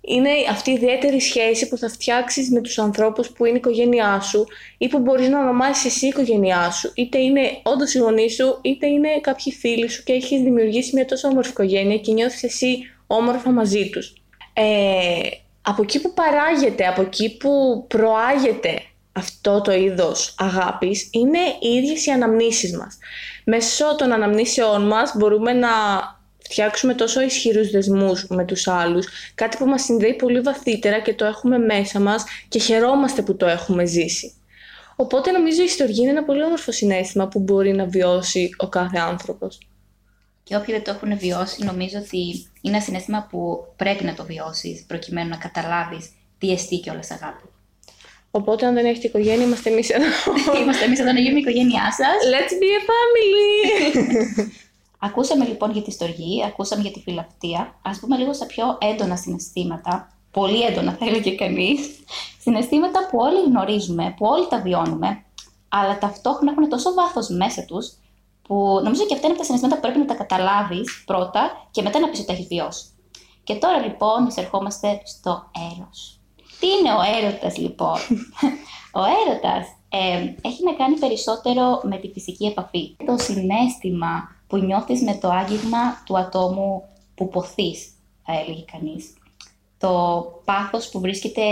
είναι 0.00 0.30
αυτή 0.50 0.70
η 0.70 0.72
ιδιαίτερη 0.72 1.20
σχέση 1.20 1.68
που 1.68 1.76
θα 1.76 1.88
φτιάξεις 1.88 2.50
με 2.50 2.60
τους 2.60 2.78
ανθρώπους 2.78 3.30
που 3.30 3.44
είναι 3.44 3.54
η 3.54 3.58
οικογένειά 3.58 4.20
σου 4.20 4.46
ή 4.78 4.88
που 4.88 4.98
μπορείς 4.98 5.28
να 5.28 5.40
ονομάσεις 5.40 5.84
εσύ 5.84 6.04
η 6.04 6.08
οικογένειά 6.08 6.70
σου. 6.70 6.92
Είτε 6.94 7.18
είναι 7.18 7.40
όντως 7.62 7.94
η 7.94 7.98
γονή 7.98 8.30
σου, 8.30 8.58
είτε 8.62 8.86
είναι 8.86 9.08
κάποιοι 9.20 9.52
φίλοι 9.52 9.88
σου 9.88 10.02
και 10.02 10.12
έχεις 10.12 10.42
δημιουργήσει 10.42 10.94
μια 10.94 11.04
τόσο 11.04 11.28
όμορφη 11.28 11.50
οικογένεια 11.50 11.98
και 11.98 12.12
νιώθεις 12.12 12.42
εσύ 12.42 12.78
όμορφα 13.06 13.50
μαζί 13.50 13.90
τους. 13.90 14.14
Ε, 14.52 15.28
από 15.62 15.82
εκεί 15.82 16.00
που 16.00 16.14
παράγεται, 16.14 16.86
από 16.86 17.00
εκεί 17.00 17.36
που 17.36 17.84
προάγεται 17.88 18.82
αυτό 19.16 19.60
το 19.60 19.72
είδος 19.72 20.34
αγάπης 20.38 21.08
είναι 21.12 21.38
οι 21.60 21.68
ίδιες 21.68 22.06
οι 22.06 22.10
αναμνήσεις 22.10 22.76
μας. 22.76 22.98
Μέσω 23.44 23.96
των 23.96 24.12
αναμνήσεών 24.12 24.86
μας 24.86 25.14
μπορούμε 25.16 25.52
να 25.52 25.68
φτιάξουμε 26.38 26.94
τόσο 26.94 27.20
ισχυρούς 27.20 27.70
δεσμούς 27.70 28.26
με 28.28 28.44
τους 28.44 28.68
άλλους, 28.68 29.06
κάτι 29.34 29.56
που 29.56 29.66
μας 29.66 29.82
συνδέει 29.82 30.14
πολύ 30.14 30.40
βαθύτερα 30.40 31.00
και 31.00 31.14
το 31.14 31.24
έχουμε 31.24 31.58
μέσα 31.58 32.00
μας 32.00 32.24
και 32.48 32.58
χαιρόμαστε 32.58 33.22
που 33.22 33.36
το 33.36 33.46
έχουμε 33.46 33.84
ζήσει. 33.84 34.34
Οπότε 34.96 35.30
νομίζω 35.30 35.62
η 35.62 35.64
ιστορία 35.64 35.96
είναι 36.02 36.10
ένα 36.10 36.24
πολύ 36.24 36.42
όμορφο 36.42 36.72
συνέστημα 36.72 37.28
που 37.28 37.38
μπορεί 37.40 37.72
να 37.72 37.84
βιώσει 37.84 38.50
ο 38.56 38.68
κάθε 38.68 38.98
άνθρωπος. 38.98 39.58
Και 40.42 40.56
όποιοι 40.56 40.74
δεν 40.74 40.84
το 40.84 40.90
έχουν 40.90 41.18
βιώσει, 41.18 41.64
νομίζω 41.64 41.98
ότι 41.98 42.18
είναι 42.60 42.74
ένα 42.74 42.80
συνέστημα 42.80 43.26
που 43.30 43.66
πρέπει 43.76 44.04
να 44.04 44.14
το 44.14 44.24
βιώσεις 44.24 44.84
προκειμένου 44.86 45.28
να 45.28 45.36
καταλάβεις 45.36 46.10
τι 46.38 46.52
εστί 46.52 46.76
και 46.76 46.90
όλες 46.90 47.10
αγάπη. 47.10 47.53
Οπότε, 48.36 48.66
αν 48.66 48.74
δεν 48.74 48.84
έχετε 48.84 49.06
οικογένεια, 49.06 49.46
είμαστε 49.46 49.70
εμείς 49.70 49.90
εδώ. 49.90 50.06
είμαστε 50.62 50.84
εμείς 50.84 51.00
εδώ 51.00 51.12
να 51.12 51.20
γίνουμε 51.20 51.38
η 51.38 51.42
οικογένειά 51.42 51.92
σας. 51.92 52.16
Let's 52.32 52.52
be 52.60 52.68
a 52.78 52.82
family! 52.90 54.48
Ακούσαμε 55.06 55.44
λοιπόν 55.44 55.70
για 55.70 55.82
τη 55.82 55.90
στοργή, 55.90 56.44
ακούσαμε 56.44 56.82
για 56.82 56.90
τη 56.90 57.00
φιλαυτία. 57.00 57.60
Α 57.82 57.90
πούμε 58.00 58.16
λίγο 58.16 58.32
στα 58.32 58.46
πιο 58.46 58.78
έντονα 58.80 59.16
συναισθήματα. 59.16 60.08
Πολύ 60.30 60.62
έντονα, 60.62 60.92
θα 60.92 61.04
έλεγε 61.06 61.34
κανείς. 61.34 61.78
Συναισθήματα 62.40 63.08
που 63.10 63.18
όλοι 63.18 63.42
γνωρίζουμε, 63.46 64.14
που 64.16 64.26
όλοι 64.26 64.46
τα 64.48 64.60
βιώνουμε, 64.60 65.24
αλλά 65.68 65.98
ταυτόχρονα 65.98 66.50
έχουν 66.50 66.68
τόσο 66.68 66.94
βάθος 66.94 67.28
μέσα 67.28 67.64
τους, 67.64 67.92
που 68.42 68.80
νομίζω 68.84 69.06
και 69.06 69.14
αυτά 69.14 69.26
είναι 69.26 69.36
τα 69.36 69.44
συναισθήματα 69.44 69.80
που 69.80 69.86
πρέπει 69.86 69.98
να 69.98 70.06
τα 70.06 70.14
καταλάβεις 70.14 71.02
πρώτα 71.06 71.68
και 71.70 71.82
μετά 71.82 71.98
να 71.98 72.08
πεις 72.08 72.18
ότι 72.18 72.26
τα 72.26 72.32
έχεις 72.32 72.46
βιώσει. 72.46 72.84
Και 73.44 73.54
τώρα 73.54 73.78
λοιπόν 73.78 74.26
εισερχόμαστε 74.26 75.00
στο 75.04 75.50
έρος. 75.76 76.13
Τι 76.64 76.70
είναι 76.70 76.92
ο 76.92 77.00
έρωτας 77.18 77.56
λοιπόν; 77.56 77.98
ο 79.00 79.02
έρωτας 79.22 79.66
ε, 79.88 80.48
έχει 80.48 80.64
να 80.64 80.72
κάνει 80.72 80.98
περισσότερο 80.98 81.80
με 81.82 81.96
τη 81.96 82.08
φυσική 82.08 82.46
επαφή. 82.46 82.96
Το 83.06 83.16
συνέστημα 83.18 84.28
που 84.46 84.56
νιώθεις 84.56 85.02
με 85.02 85.14
το 85.14 85.28
άγγιγμα 85.28 86.02
του 86.04 86.18
ατόμου 86.18 86.82
που 87.14 87.28
ποθείς, 87.28 87.92
θα 88.24 88.32
έλεγε 88.32 88.64
κανείς. 88.72 89.12
Το 89.78 90.24
πάθος 90.44 90.88
που 90.88 91.00
βρίσκεται 91.00 91.42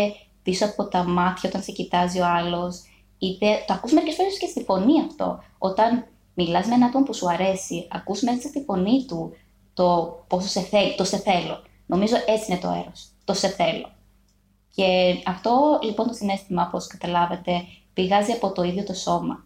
πίσω 0.43 0.65
από 0.65 0.85
τα 0.89 1.05
μάτια 1.05 1.49
όταν 1.49 1.63
σε 1.63 1.73
κοιτάζει 1.73 2.21
ο 2.21 2.27
άλλος, 2.27 2.83
είτε 3.19 3.65
το 3.67 3.75
ακούς 3.75 3.93
μερικές 3.93 4.15
φορές 4.15 4.39
και 4.39 4.47
στη 4.47 4.63
φωνή 4.63 5.01
αυτό. 5.01 5.43
Όταν 5.59 6.07
μιλάς 6.35 6.67
με 6.67 6.75
έναν 6.75 6.89
άτομο 6.89 7.05
που 7.05 7.15
σου 7.15 7.31
αρέσει, 7.31 7.89
ακούς 7.91 8.23
μέσα 8.23 8.49
στη 8.49 8.63
φωνή 8.67 9.05
του 9.09 9.33
το 9.75 10.19
πόσο 10.29 10.49
σε 10.49 10.61
θέλει, 10.61 10.95
το 10.95 11.05
σε 11.05 11.17
θέλω. 11.17 11.63
Νομίζω 11.87 12.15
έτσι 12.27 12.45
είναι 12.49 12.61
το 12.61 12.69
έρος, 12.69 13.09
το 13.25 13.35
σε 13.35 13.49
θέλω. 13.49 14.01
Και 14.75 15.17
αυτό 15.27 15.79
λοιπόν 15.83 16.07
το 16.07 16.13
συνέστημα, 16.13 16.67
όπως 16.67 16.87
καταλάβετε, 16.87 17.65
πηγάζει 17.93 18.33
από 18.33 18.53
το 18.53 18.63
ίδιο 18.63 18.85
το 18.85 18.95
σώμα. 18.95 19.45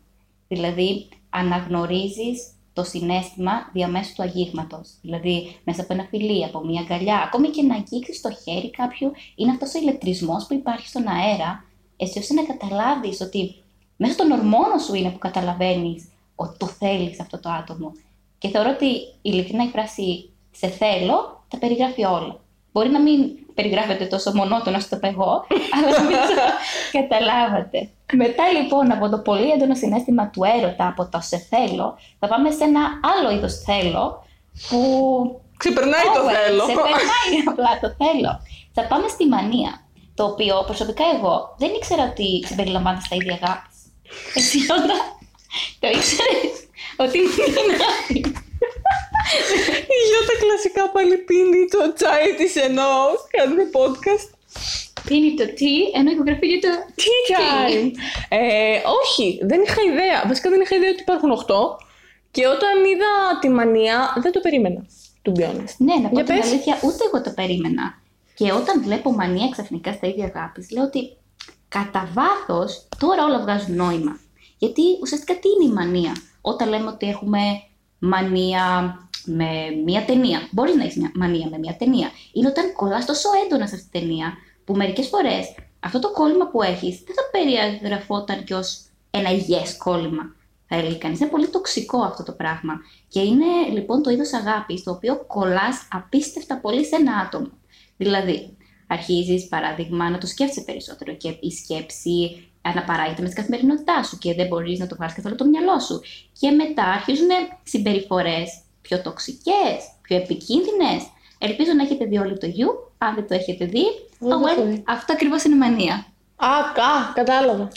Δηλαδή, 0.49 1.09
αναγνωρίζεις 1.30 2.50
το 2.73 2.85
συνέστημα 2.85 3.52
διαμέσου 3.73 4.14
του 4.14 4.23
αγγίγματο. 4.23 4.80
Δηλαδή, 5.00 5.56
μέσα 5.64 5.83
από 5.83 5.92
ένα 5.92 6.04
φιλί, 6.04 6.45
από 6.45 6.64
μια 6.64 6.80
αγκαλιά, 6.80 7.16
ακόμη 7.16 7.49
και 7.49 7.62
να 7.62 7.75
αγγίξεις 7.75 8.21
το 8.21 8.30
χέρι 8.45 8.71
κάποιου, 8.71 9.12
είναι 9.37 9.50
αυτός 9.50 9.75
ο 9.75 9.78
ηλεκτρισμός 9.78 10.47
που 10.47 10.54
υπάρχει 10.54 10.88
στον 10.88 11.09
αέρα, 11.09 11.64
έτσι 11.97 12.18
ώστε 12.18 12.35
να 12.35 12.42
καταλάβεις 12.45 13.21
ότι 13.21 13.54
μέσα 13.97 14.14
των 14.14 14.30
ορμόνων 14.30 14.78
σου 14.78 14.95
είναι 14.95 15.11
που 15.11 15.18
καταλαβαίνεις 15.18 16.09
ότι 16.35 16.56
το 16.59 16.66
θέλεις 16.66 17.21
αυτό 17.21 17.40
το 17.40 17.50
άτομο. 17.50 17.92
Και 18.38 18.49
θεωρώ 18.49 18.71
ότι 18.71 18.87
ειλικρινά 19.23 19.64
η 19.64 19.68
φράση 19.68 20.30
σε 20.50 20.68
θέλω, 20.68 21.45
τα 21.49 21.59
περιγράφει 21.59 22.04
όλα. 22.04 22.40
Μπορεί 22.73 22.88
να 22.88 23.00
μην 23.00 23.46
περιγράφεται 23.56 24.04
τόσο 24.04 24.30
μονότονα 24.34 24.80
στο 24.80 24.98
το 24.98 25.06
εγώ, 25.06 25.46
αλλά 25.75 25.88
νομίζω 26.00 26.34
καταλάβατε. 26.96 27.78
Μετά 28.12 28.44
λοιπόν 28.56 28.92
από 28.92 29.08
το 29.08 29.18
πολύ 29.18 29.50
έντονο 29.50 29.75
συνέστημα 29.75 30.30
του 30.30 30.42
έρωτα, 30.56 30.86
από 30.86 31.08
το 31.12 31.18
σε 31.20 31.38
θέλω, 31.50 31.98
θα 32.18 32.26
πάμε 32.28 32.50
σε 32.50 32.64
ένα 32.64 32.80
άλλο 33.12 33.36
είδος 33.36 33.54
θέλω, 33.66 34.25
που... 34.68 34.80
Ξεπερνάει 35.56 36.08
το 36.14 36.22
θέλω. 36.36 36.64
Ξεπερνάει 36.64 37.34
απλά 37.50 37.70
το 37.80 37.88
θέλω. 38.00 38.32
Θα 38.72 38.82
πάμε 38.90 39.08
στη 39.08 39.26
μανία, 39.26 39.72
το 40.14 40.25
οποίο 40.25 40.62
προσωπικά 40.66 41.04
εγώ 41.16 41.54
δεν 41.58 41.70
ήξερα 41.75 42.02
ότι 42.10 42.42
συμπεριλαμβάνεται 42.46 43.04
στα 43.04 43.16
ίδια 43.16 43.38
αγάπη. 43.42 43.68
Εσύ 44.34 44.58
όταν 44.76 44.98
το 45.80 45.88
ήξερες 45.88 46.54
ότι 46.96 47.18
είναι 47.18 47.75
αγάπη. 47.76 48.20
Η 49.97 49.99
Γιώτα 50.09 50.35
κλασικά 50.42 50.83
πάλι 50.95 51.16
πίνει 51.28 51.62
το 51.75 51.92
τσάι 51.97 52.28
της 52.38 52.56
ενώ 52.56 52.90
κάνουμε 53.35 53.64
podcast. 53.78 54.28
Πίνει 55.09 55.35
το 55.40 55.47
τι, 55.59 55.73
ενώ 55.99 56.11
υπογραφεί 56.11 56.47
για 56.47 56.61
το 56.61 56.73
tea 57.00 57.23
time. 57.38 57.90
ε, 58.28 58.80
όχι, 59.00 59.40
δεν 59.42 59.61
είχα 59.62 59.80
ιδέα. 59.90 60.18
Βασικά 60.26 60.50
δεν 60.50 60.61
είχα 60.61 60.76
ιδέα 60.76 60.90
ότι 60.90 61.00
υπάρχουν 61.00 61.30
8. 61.33 61.45
Και 62.30 62.47
όταν 62.47 62.85
είδα 62.90 63.11
τη 63.40 63.49
μανία, 63.49 63.97
δεν 64.23 64.33
το 64.33 64.40
περίμενα. 64.40 64.87
Του 65.23 65.33
be 65.37 65.64
Ναι, 65.78 65.95
να 66.02 66.09
πω 66.09 66.23
την 66.23 66.42
αλήθεια, 66.42 66.78
ούτε 66.83 67.04
εγώ 67.06 67.23
το 67.23 67.30
περίμενα. 67.30 67.85
Και 68.35 68.52
όταν 68.52 68.83
βλέπω 68.83 69.12
μανία 69.12 69.49
ξαφνικά 69.49 69.92
στα 69.92 70.06
ίδια 70.06 70.25
αγάπη, 70.35 70.66
λέω 70.73 70.85
ότι 70.85 71.16
κατά 71.68 72.11
βάθος 72.12 72.88
τώρα 72.99 73.25
όλα 73.25 73.40
βγάζουν 73.40 73.76
νόημα. 73.76 74.18
Γιατί 74.59 74.83
ουσιαστικά 75.02 75.35
τι 75.38 75.49
είναι 75.49 75.71
η 75.71 75.75
μανία, 75.75 76.16
όταν 76.40 76.68
λέμε 76.68 76.88
ότι 76.88 77.09
έχουμε 77.09 77.38
μανία 77.99 78.62
με 79.26 79.50
μία 79.85 80.04
ταινία. 80.04 80.49
Μπορείς 80.50 80.75
να 80.75 80.83
έχεις 80.83 80.97
μια 80.97 81.11
μανία 81.14 81.49
με 81.50 81.59
μία 81.59 81.76
ταινία. 81.78 82.11
Είναι 82.33 82.49
όταν 82.49 82.73
κολλάς 82.73 83.04
τόσο 83.04 83.28
έντονα 83.45 83.66
σε 83.66 83.75
αυτή 83.75 83.88
την 83.90 84.00
ταινία, 84.00 84.33
που 84.64 84.75
μερικές 84.75 85.06
φορές 85.09 85.54
αυτό 85.80 85.99
το 85.99 86.11
κόλλημα 86.11 86.47
που 86.50 86.62
έχεις 86.62 87.02
δεν 87.06 87.14
θα 87.14 87.23
περιγραφόταν 87.30 88.45
κι 88.45 88.52
ως 88.52 88.80
ένα 89.11 89.30
υγιέ 89.30 89.62
κόλλημα. 89.78 90.35
Θα 90.68 90.76
έλεγε 90.76 90.97
κανείς. 90.97 91.21
Είναι 91.21 91.28
πολύ 91.28 91.49
τοξικό 91.49 91.99
αυτό 92.02 92.23
το 92.23 92.33
πράγμα. 92.33 92.80
Και 93.09 93.21
είναι 93.21 93.47
λοιπόν 93.73 94.02
το 94.02 94.11
είδος 94.11 94.33
αγάπης, 94.33 94.83
το 94.83 94.90
οποίο 94.90 95.25
κολλάς 95.26 95.88
απίστευτα 95.90 96.61
πολύ 96.61 96.85
σε 96.85 96.97
ένα 96.97 97.16
άτομο. 97.16 97.50
Δηλαδή, 97.97 98.56
αρχίζεις 98.87 99.49
παράδειγμα 99.49 100.11
να 100.11 100.18
το 100.18 100.26
σκέφτεσαι 100.26 100.61
περισσότερο 100.61 101.14
και 101.14 101.37
η 101.40 101.50
σκέψη 101.50 102.47
αναπαράγεται 102.62 103.23
με 103.23 103.28
την 103.28 103.37
καθημερινότητά 103.37 104.02
σου 104.02 104.18
και 104.18 104.35
δεν 104.35 104.47
μπορείς 104.47 104.78
να 104.78 104.87
το 104.87 104.95
βγάλεις 104.95 105.14
καθόλου 105.14 105.35
το 105.35 105.45
μυαλό 105.45 105.78
σου. 105.80 106.00
Και 106.40 106.50
μετά 106.50 106.85
αρχίζουν 106.85 107.28
συμπεριφορές 107.62 108.61
πιο 108.88 109.02
τοξικές, 109.02 109.78
πιο 110.02 110.16
επικίνδυνες. 110.16 111.02
Ελπίζω 111.38 111.73
να 111.73 111.83
έχετε 111.83 112.05
δει 112.05 112.19
όλοι 112.19 112.38
το 112.38 112.47
You. 112.47 112.90
Αν 112.99 113.14
δεν 113.14 113.28
το 113.28 113.35
έχετε 113.35 113.64
δει, 113.64 113.85
oh, 114.21 114.25
well, 114.26 114.83
αυτό 114.85 115.12
ακριβώς 115.12 115.45
είναι 115.45 115.57
μανία. 115.57 116.07
Α, 116.37 116.49
κα, 116.75 117.12
κατάλαβα. 117.14 117.69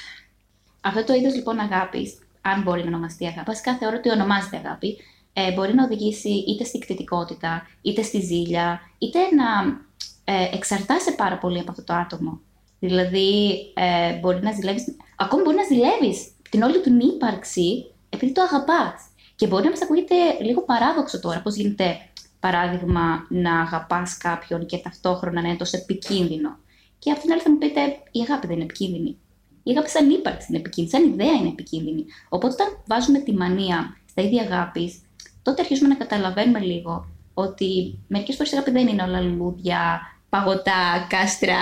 αυτό 0.88 1.04
το 1.04 1.12
είδος 1.12 1.34
λοιπόν 1.34 1.58
αγάπης, 1.58 2.18
αν 2.40 2.62
μπορεί 2.62 2.80
να 2.82 2.86
ονομαστεί 2.88 3.26
αγάπη, 3.26 3.44
βασικά 3.46 3.76
θεωρώ 3.76 3.96
ότι 3.96 4.10
ονομάζεται 4.10 4.56
αγάπη, 4.56 4.96
ε, 5.32 5.52
μπορεί 5.52 5.74
να 5.74 5.84
οδηγήσει 5.84 6.28
είτε 6.28 6.64
στη 6.64 6.78
κτητικότητα, 6.78 7.66
είτε 7.82 8.02
στη 8.02 8.20
ζήλια, 8.20 8.80
είτε 8.98 9.18
να 9.18 9.80
ε, 10.24 10.56
εξαρτάσαι 10.56 11.12
πάρα 11.12 11.38
πολύ 11.38 11.58
από 11.58 11.70
αυτό 11.70 11.84
το 11.84 11.94
άτομο. 11.94 12.40
Δηλαδή, 12.78 13.54
ε, 13.74 14.12
μπορεί 14.12 14.42
να 14.42 14.52
ζηλεύεις, 14.52 14.96
ακόμη 15.16 15.42
μπορεί 15.42 15.56
να 15.56 15.62
ζηλεύεις 15.62 16.32
την 16.50 16.62
όλη 16.62 16.80
του 16.80 16.98
ύπαρξη 17.14 17.86
επειδή 18.08 18.32
το 18.32 18.42
αγαπάς. 18.42 19.11
Και 19.36 19.46
μπορεί 19.46 19.64
να 19.64 19.70
μας 19.70 19.82
ακούγεται 19.82 20.14
λίγο 20.40 20.62
παράδοξο 20.62 21.20
τώρα, 21.20 21.40
πώς 21.40 21.54
γίνεται 21.54 21.96
παράδειγμα 22.40 23.26
να 23.28 23.60
αγαπάς 23.60 24.16
κάποιον 24.16 24.66
και 24.66 24.76
ταυτόχρονα 24.78 25.40
να 25.40 25.48
είναι 25.48 25.56
τόσο 25.56 25.76
επικίνδυνο. 25.76 26.58
Και 26.98 27.10
από 27.10 27.20
την 27.20 27.32
άλλη 27.32 27.40
θα 27.40 27.50
μου 27.50 27.58
πείτε, 27.58 27.80
η 28.10 28.20
αγάπη 28.20 28.46
δεν 28.46 28.56
είναι 28.56 28.64
επικίνδυνη. 28.64 29.16
Η 29.62 29.70
αγάπη 29.70 29.88
σαν 29.88 30.10
ύπαρξη 30.10 30.46
είναι 30.48 30.58
επικίνδυνη, 30.58 31.02
σαν 31.02 31.12
ιδέα 31.12 31.32
είναι 31.32 31.48
επικίνδυνη. 31.48 32.04
Οπότε 32.28 32.52
όταν 32.52 32.82
βάζουμε 32.86 33.18
τη 33.18 33.32
μανία 33.32 33.96
στα 34.10 34.22
ίδια 34.22 34.42
αγάπης, 34.42 35.00
τότε 35.42 35.60
αρχίζουμε 35.60 35.88
να 35.88 35.94
καταλαβαίνουμε 35.94 36.58
λίγο 36.58 37.08
ότι 37.34 37.98
μερικές 38.06 38.36
φορές 38.36 38.52
η 38.52 38.56
αγάπη 38.56 38.70
δεν 38.70 38.88
είναι 38.88 39.02
όλα 39.02 39.20
λουλούδια, 39.20 40.00
παγωτά, 40.28 41.06
κάστρα 41.08 41.56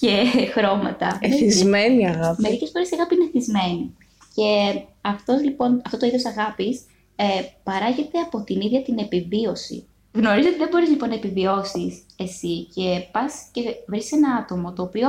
και 0.00 0.24
χρώματα. 0.52 1.18
Εθισμένη 1.20 2.08
αγάπη. 2.08 2.42
Μερικές 2.42 2.70
φορές 2.70 2.90
η 2.90 2.94
αγάπη 2.94 3.14
είναι 3.14 3.24
εθισμένη. 3.24 3.96
Και 4.34 4.80
αυτός, 5.04 5.42
λοιπόν, 5.42 5.82
αυτό 5.84 5.96
το 5.96 6.06
είδος 6.06 6.24
αγάπης 6.24 6.84
ε, 7.16 7.24
παράγεται 7.62 8.18
από 8.18 8.42
την 8.44 8.60
ίδια 8.60 8.82
την 8.82 8.98
επιβίωση. 8.98 9.86
Γνωρίζετε 10.12 10.48
ότι 10.48 10.58
δεν 10.58 10.68
μπορείς 10.68 10.88
λοιπόν 10.88 11.08
να 11.08 11.14
επιβιώσεις 11.14 12.02
εσύ 12.16 12.64
και 12.74 13.06
πας 13.12 13.48
και 13.52 13.62
βρεις 13.86 14.12
ένα 14.12 14.34
άτομο 14.34 14.72
το 14.72 14.82
οποίο 14.82 15.08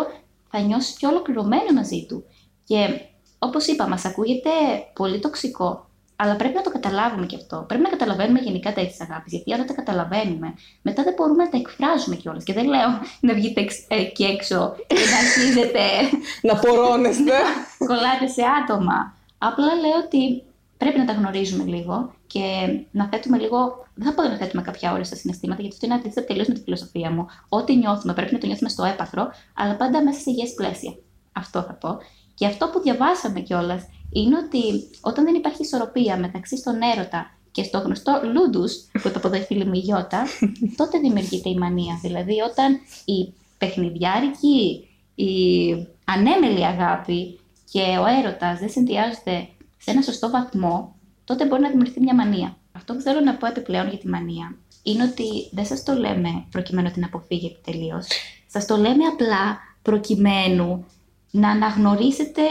θα 0.49 0.59
νιώσεις 0.59 0.93
πιο 0.93 1.09
ολοκληρωμένο 1.09 1.73
μαζί 1.73 2.05
του. 2.07 2.23
Και 2.63 3.01
όπως 3.39 3.67
είπα, 3.67 3.87
μας 3.87 4.05
ακούγεται 4.05 4.49
πολύ 4.93 5.19
τοξικό, 5.19 5.89
αλλά 6.15 6.35
πρέπει 6.35 6.55
να 6.55 6.61
το 6.61 6.69
καταλάβουμε 6.69 7.25
και 7.25 7.35
αυτό. 7.35 7.65
Πρέπει 7.67 7.83
να 7.83 7.89
καταλαβαίνουμε 7.89 8.39
γενικά 8.39 8.73
τα 8.73 8.81
είδη 8.81 8.95
αγάπης. 8.99 9.31
Γιατί 9.33 9.51
αν 9.53 9.57
δεν 9.57 9.67
τα 9.67 9.73
καταλαβαίνουμε, 9.73 10.53
μετά 10.81 11.03
δεν 11.03 11.13
μπορούμε 11.17 11.43
να 11.43 11.49
τα 11.49 11.57
εκφράζουμε 11.57 12.15
κιόλας. 12.15 12.43
Και 12.43 12.53
δεν 12.53 12.65
λέω 12.65 12.89
να 13.19 13.33
βγείτε 13.33 13.67
εκεί 13.87 14.23
έξω 14.23 14.75
και 14.87 14.95
να 15.11 15.17
αρχίζετε. 15.17 15.81
να 16.41 16.55
πορώνεστε. 16.59 17.33
κολλάτε 17.87 18.27
σε 18.27 18.43
άτομα. 18.63 19.14
Απλά 19.37 19.75
λέω 19.75 19.97
ότι 20.05 20.43
πρέπει 20.77 20.97
να 20.97 21.05
τα 21.05 21.13
γνωρίζουμε 21.13 21.63
λίγο 21.63 22.13
και 22.27 22.67
να 22.91 23.07
θέτουμε 23.07 23.37
λίγο. 23.37 23.85
Δεν 23.93 24.07
θα 24.07 24.13
πω 24.13 24.29
να 24.29 24.37
θέτουμε 24.37 24.61
κάποια 24.61 24.93
ώρα 24.93 25.03
στα 25.03 25.15
συναισθήματα, 25.15 25.61
γιατί 25.61 25.75
αυτό 25.75 25.85
είναι 25.85 25.95
αντίθετο 25.95 26.27
τελείως 26.27 26.47
με 26.47 26.53
τη 26.53 26.61
φιλοσοφία 26.61 27.11
μου. 27.11 27.25
Ό,τι 27.49 27.75
νιώθουμε 27.75 28.13
πρέπει 28.13 28.33
να 28.33 28.39
το 28.39 28.45
νιώθουμε 28.45 28.69
στο 28.69 28.83
έπακρο, 28.83 29.27
αλλά 29.53 29.75
πάντα 29.75 30.03
μέσα 30.03 30.19
σε 30.19 30.29
υγιές 30.29 30.53
πλαίσια. 30.53 30.95
Αυτό 31.31 31.61
θα 31.61 31.73
πω. 31.73 31.97
Και 32.33 32.45
αυτό 32.45 32.67
που 32.67 32.79
διαβάσαμε 32.79 33.39
κιόλας 33.39 33.83
είναι 34.11 34.35
ότι 34.37 34.61
όταν 35.01 35.23
δεν 35.25 35.35
υπάρχει 35.35 35.61
ισορροπία 35.61 36.17
μεταξύ 36.17 36.57
στον 36.57 36.75
έρωτα 36.81 37.31
και 37.51 37.63
στο 37.63 37.77
γνωστό 37.77 38.21
λούντους, 38.33 38.73
που 39.01 39.09
το 39.09 39.13
αποδέχει 39.15 39.43
η 39.43 39.45
φίλη 39.45 39.65
μου 39.65 39.73
η 39.73 39.77
Γιώτα, 39.77 40.25
τότε 40.77 40.97
δημιουργείται 40.99 41.49
η 41.49 41.57
μανία. 41.57 41.99
Δηλαδή, 42.01 42.41
όταν 42.51 42.79
η 43.05 43.33
παιχνιδιάρικη, 43.57 44.87
η 45.15 45.31
ανέμελη 46.05 46.65
αγάπη 46.65 47.39
και 47.75 47.97
ο 48.01 48.05
έρωτας 48.19 48.59
δεν 48.59 48.69
συνδυάζεται 48.69 49.47
σε 49.77 49.91
ένα 49.91 50.01
σωστό 50.01 50.29
βαθμό, 50.29 50.95
τότε 51.23 51.45
μπορεί 51.45 51.61
να 51.61 51.69
δημιουργηθεί 51.69 51.99
μια 51.99 52.15
μανία. 52.15 52.57
Αυτό 52.71 52.93
που 52.93 53.01
θέλω 53.01 53.19
να 53.19 53.35
πω 53.35 53.47
επιπλέον 53.47 53.89
για 53.89 53.97
τη 53.97 54.07
μανία 54.07 54.57
είναι 54.83 55.03
ότι 55.03 55.49
δεν 55.51 55.65
σας 55.65 55.83
το 55.83 55.93
λέμε 55.93 56.45
προκειμένου 56.51 56.87
να 56.87 56.93
την 56.93 57.03
αποφύγετε 57.03 57.59
τελείω. 57.63 58.03
Σας 58.47 58.65
το 58.65 58.75
λέμε 58.75 59.05
απλά 59.05 59.57
προκειμένου 59.81 60.85
να 61.31 61.49
αναγνωρίσετε 61.49 62.41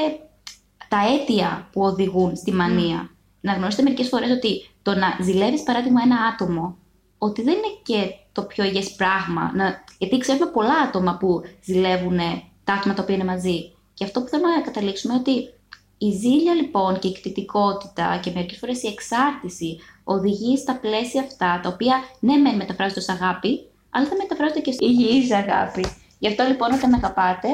τα 0.88 0.99
αίτια 1.12 1.69
που 1.73 1.83
οδηγούν 1.83 2.37
στη 2.37 2.52
μανία. 2.52 3.11
Να 3.40 3.52
γνωρίσετε 3.52 3.83
μερικές 3.83 4.09
φορές 4.09 4.31
ότι 4.31 4.71
το 4.83 4.95
να 4.95 5.16
ζηλεύεις, 5.23 5.62
παράδειγμα, 5.62 6.02
ένα 6.02 6.16
άτομο, 6.16 6.76
ότι 7.19 7.43
δεν 7.43 7.54
είναι 7.54 7.78
και 7.83 8.14
το 8.33 8.43
πιο 8.43 8.64
υγιές 8.64 8.93
πράγμα. 8.93 9.52
Να... 9.54 9.85
Γιατί 9.99 10.19
ξέρουμε 10.19 10.47
πολλά 10.47 10.75
άτομα 10.87 11.16
που 11.16 11.43
ζηλεύουν 11.64 12.19
τα 12.64 12.73
άτομα 12.73 12.95
τα 12.95 13.02
οποία 13.02 13.14
είναι 13.14 13.25
μαζί. 13.25 13.74
Και 13.94 14.04
αυτό 14.04 14.20
που 14.22 14.28
θέλουμε 14.28 14.54
να 14.54 14.60
καταλήξουμε 14.60 15.14
είναι 15.14 15.22
ότι 15.22 15.54
η 15.98 16.10
ζήλια 16.10 16.54
λοιπόν 16.54 16.98
και 16.98 17.08
η 17.08 17.12
κτητικότητα 17.12 18.20
και 18.22 18.30
μερικές 18.34 18.58
φορές 18.58 18.82
η 18.82 18.88
εξάρτηση 18.88 19.78
οδηγεί 20.04 20.56
στα 20.56 20.74
πλαίσια 20.74 21.20
αυτά, 21.20 21.60
τα 21.62 21.68
οποία 21.68 21.96
ναι 22.20 22.36
μεν 22.36 22.56
μεταφράζονται 22.56 23.00
ως 23.00 23.08
αγάπη, 23.08 23.68
αλλά 23.90 24.06
θα 24.06 24.16
μεταφράζονται 24.16 24.60
και 24.60 24.72
στη 24.72 24.84
υγιής 24.84 25.32
αγάπη. 25.32 25.84
Γι' 26.18 26.28
αυτό 26.28 26.44
λοιπόν 26.44 26.72
όταν 26.72 26.94
αγαπάτε, 26.94 27.48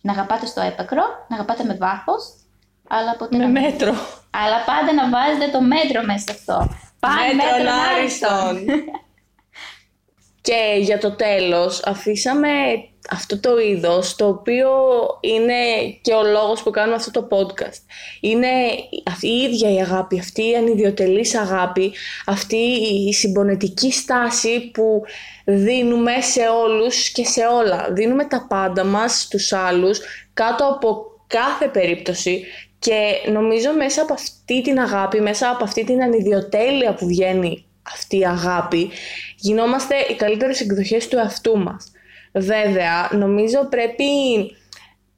να 0.00 0.12
αγαπάτε 0.12 0.46
στο 0.46 0.60
έπακρο, 0.60 1.02
να 1.28 1.36
αγαπάτε 1.36 1.64
με 1.64 1.74
βάθος, 1.74 2.22
αλλά 2.88 3.10
από 3.10 3.36
Με 3.36 3.46
μέτρο. 3.46 3.92
Αλλά 4.30 4.58
πάντα 4.64 4.92
να 4.92 5.08
βάζετε 5.10 5.50
το 5.52 5.60
μέτρο 5.60 6.02
μέσα 6.04 6.18
σε 6.18 6.30
αυτό. 6.30 6.74
Πάντα 7.00 7.34
μέτρο 7.34 7.72
άριστον. 7.88 8.54
Και 10.42 10.78
για 10.80 10.98
το 10.98 11.10
τέλος 11.10 11.82
αφήσαμε 11.84 12.48
αυτό 13.10 13.40
το 13.40 13.58
είδος 13.58 14.16
το 14.16 14.28
οποίο 14.28 14.70
είναι 15.20 15.54
και 16.00 16.12
ο 16.12 16.22
λόγος 16.22 16.62
που 16.62 16.70
κάνουμε 16.70 16.96
αυτό 16.96 17.10
το 17.10 17.36
podcast. 17.36 17.80
Είναι 18.20 18.48
αυτή 19.06 19.28
η 19.28 19.42
ίδια 19.42 19.72
η 19.72 19.80
αγάπη, 19.80 20.18
αυτή 20.18 20.50
η 20.50 20.56
ανιδιοτελής 20.56 21.34
αγάπη, 21.34 21.92
αυτή 22.26 22.56
η 23.08 23.12
συμπονετική 23.12 23.92
στάση 23.92 24.70
που 24.70 25.02
δίνουμε 25.44 26.20
σε 26.20 26.40
όλους 26.48 27.10
και 27.10 27.24
σε 27.24 27.46
όλα. 27.46 27.88
Δίνουμε 27.90 28.24
τα 28.24 28.46
πάντα 28.48 28.84
μας 28.84 29.20
στους 29.20 29.52
άλλους 29.52 30.00
κάτω 30.34 30.64
από 30.64 31.06
κάθε 31.26 31.68
περίπτωση 31.68 32.44
και 32.78 33.30
νομίζω 33.32 33.72
μέσα 33.72 34.02
από 34.02 34.12
αυτή 34.12 34.62
την 34.62 34.80
αγάπη, 34.80 35.20
μέσα 35.20 35.50
από 35.50 35.64
αυτή 35.64 35.84
την 35.84 36.02
ανιδιοτέλεια 36.02 36.94
που 36.94 37.06
βγαίνει 37.06 37.66
αυτή 37.92 38.18
η 38.18 38.26
αγάπη, 38.26 38.90
γινόμαστε 39.36 39.94
οι 40.10 40.14
καλύτερες 40.14 40.60
εκδοχές 40.60 41.08
του 41.08 41.16
εαυτού 41.16 41.58
μας. 41.58 41.90
Βέβαια, 42.32 43.08
νομίζω 43.12 43.66
πρέπει 43.70 44.04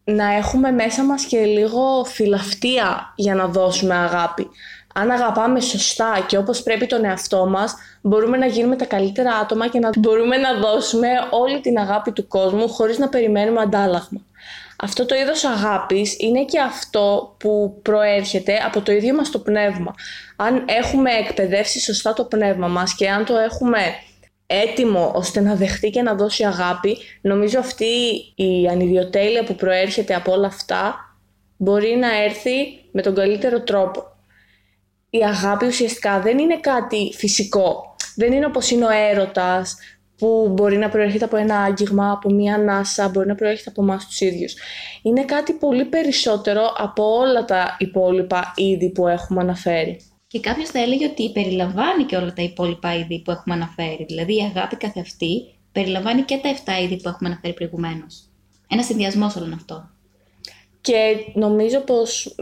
να 0.04 0.32
έχουμε 0.32 0.70
μέσα 0.70 1.04
μας 1.04 1.24
και 1.24 1.44
λίγο 1.44 2.04
φιλαυτία 2.04 3.12
για 3.16 3.34
να 3.34 3.46
δώσουμε 3.46 3.94
αγάπη. 3.94 4.50
αν 4.96 5.10
αγαπάμε 5.10 5.60
σωστά 5.60 6.24
και 6.26 6.36
όπως 6.36 6.62
πρέπει 6.62 6.86
τον 6.86 7.04
εαυτό 7.04 7.46
μας, 7.46 7.74
μπορούμε 8.02 8.36
να 8.36 8.46
γίνουμε 8.46 8.76
τα 8.76 8.84
καλύτερα 8.84 9.34
άτομα 9.34 9.68
και 9.68 9.78
να 9.78 9.90
μπορούμε 9.98 10.36
να 10.36 10.54
δώσουμε 10.54 11.08
όλη 11.30 11.60
την 11.60 11.78
αγάπη 11.78 12.12
του 12.12 12.28
κόσμου 12.28 12.68
χωρίς 12.68 12.98
να 12.98 13.08
περιμένουμε 13.08 13.60
αντάλλαγμα. 13.60 14.20
Αυτό 14.84 15.06
το 15.06 15.14
είδος 15.14 15.44
αγάπης 15.44 16.16
είναι 16.18 16.44
και 16.44 16.60
αυτό 16.60 17.36
που 17.38 17.80
προέρχεται 17.82 18.56
από 18.56 18.80
το 18.80 18.92
ίδιο 18.92 19.14
μας 19.14 19.30
το 19.30 19.38
πνεύμα. 19.38 19.94
Αν 20.36 20.64
έχουμε 20.68 21.10
εκπαιδεύσει 21.10 21.80
σωστά 21.80 22.12
το 22.12 22.24
πνεύμα 22.24 22.68
μας 22.68 22.94
και 22.94 23.10
αν 23.10 23.24
το 23.24 23.36
έχουμε 23.36 23.78
έτοιμο 24.46 25.12
ώστε 25.14 25.40
να 25.40 25.54
δεχτεί 25.54 25.90
και 25.90 26.02
να 26.02 26.14
δώσει 26.14 26.44
αγάπη, 26.44 26.98
νομίζω 27.20 27.58
αυτή 27.58 27.84
η 28.34 28.68
ανιδιοτέλεια 28.70 29.44
που 29.44 29.54
προέρχεται 29.54 30.14
από 30.14 30.32
όλα 30.32 30.46
αυτά 30.46 30.94
μπορεί 31.56 31.96
να 31.96 32.22
έρθει 32.22 32.56
με 32.92 33.02
τον 33.02 33.14
καλύτερο 33.14 33.60
τρόπο. 33.62 34.02
Η 35.10 35.24
αγάπη 35.24 35.66
ουσιαστικά 35.66 36.20
δεν 36.20 36.38
είναι 36.38 36.58
κάτι 36.60 37.12
φυσικό. 37.16 37.96
Δεν 38.16 38.32
είναι 38.32 38.46
όπως 38.46 38.70
είναι 38.70 38.84
ο 38.84 38.90
έρωτας 38.90 39.76
που 40.18 40.48
μπορεί 40.52 40.76
να 40.76 40.88
προέρχεται 40.88 41.24
από 41.24 41.36
ένα 41.36 41.58
άγγιγμα, 41.58 42.12
από 42.12 42.30
μία 42.30 42.54
ανάσα, 42.54 43.08
μπορεί 43.08 43.26
να 43.26 43.34
προέρχεται 43.34 43.70
από 43.70 43.82
εμάς 43.82 44.06
τους 44.06 44.20
ίδιους. 44.20 44.54
Είναι 45.02 45.24
κάτι 45.24 45.52
πολύ 45.52 45.84
περισσότερο 45.84 46.72
από 46.76 47.16
όλα 47.16 47.44
τα 47.44 47.76
υπόλοιπα 47.78 48.52
είδη 48.56 48.90
που 48.90 49.06
έχουμε 49.08 49.40
αναφέρει. 49.40 50.00
Και 50.26 50.40
κάποιος 50.40 50.68
θα 50.68 50.78
έλεγε 50.78 51.04
ότι 51.04 51.30
περιλαμβάνει 51.32 52.04
και 52.04 52.16
όλα 52.16 52.32
τα 52.32 52.42
υπόλοιπα 52.42 52.94
είδη 52.94 53.22
που 53.24 53.30
έχουμε 53.30 53.54
αναφέρει. 53.54 54.04
Δηλαδή 54.08 54.36
η 54.36 54.40
αγάπη 54.54 54.76
καθ' 54.76 54.98
αυτή 54.98 55.54
περιλαμβάνει 55.72 56.22
και 56.22 56.40
τα 56.42 56.74
7 56.78 56.82
είδη 56.82 56.96
που 56.96 57.08
έχουμε 57.08 57.28
αναφέρει 57.28 57.54
προηγουμένως. 57.54 58.28
Ένα 58.68 58.82
συνδυασμός 58.82 59.36
όλων 59.36 59.52
αυτών. 59.52 59.90
Και 60.80 61.16
νομίζω 61.34 61.80
πως 61.80 62.34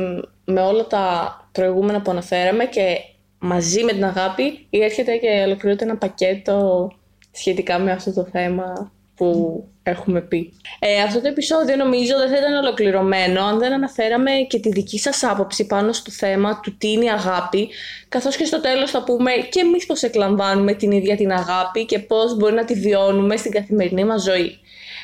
με 0.44 0.60
όλα 0.60 0.86
τα 0.86 1.36
προηγούμενα 1.52 2.02
που 2.02 2.10
αναφέραμε 2.10 2.64
και 2.64 2.96
μαζί 3.38 3.84
με 3.84 3.92
την 3.92 4.04
αγάπη 4.04 4.66
έρχεται 4.70 5.16
και 5.16 5.42
ολοκληρώνεται 5.46 5.84
ένα 5.84 5.96
πακέτο 5.96 6.88
σχετικά 7.32 7.78
με 7.78 7.90
αυτό 7.90 8.12
το 8.12 8.24
θέμα 8.24 8.92
που 9.16 9.64
έχουμε 9.82 10.20
πει. 10.20 10.52
Ε, 10.78 11.00
αυτό 11.02 11.20
το 11.20 11.28
επεισόδιο 11.28 11.76
νομίζω 11.76 12.18
δεν 12.18 12.28
θα 12.28 12.36
ήταν 12.36 12.54
ολοκληρωμένο 12.64 13.42
αν 13.42 13.58
δεν 13.58 13.72
αναφέραμε 13.72 14.30
και 14.48 14.58
τη 14.58 14.68
δική 14.68 14.98
σας 14.98 15.22
άποψη 15.24 15.66
πάνω 15.66 15.92
στο 15.92 16.10
θέμα 16.10 16.60
του 16.60 16.76
τι 16.76 16.92
είναι 16.92 17.04
η 17.04 17.10
αγάπη, 17.10 17.68
καθώς 18.08 18.36
και 18.36 18.44
στο 18.44 18.60
τέλος 18.60 18.90
θα 18.90 19.04
πούμε 19.04 19.30
και 19.50 19.60
εμείς 19.60 19.86
πώς 19.86 20.02
εκλαμβάνουμε 20.02 20.72
την 20.72 20.90
ίδια 20.90 21.16
την 21.16 21.32
αγάπη 21.32 21.84
και 21.84 21.98
πώς 21.98 22.36
μπορεί 22.36 22.54
να 22.54 22.64
τη 22.64 22.74
βιώνουμε 22.74 23.36
στην 23.36 23.50
καθημερινή 23.50 24.04
μας 24.04 24.22
ζωή. 24.22 24.58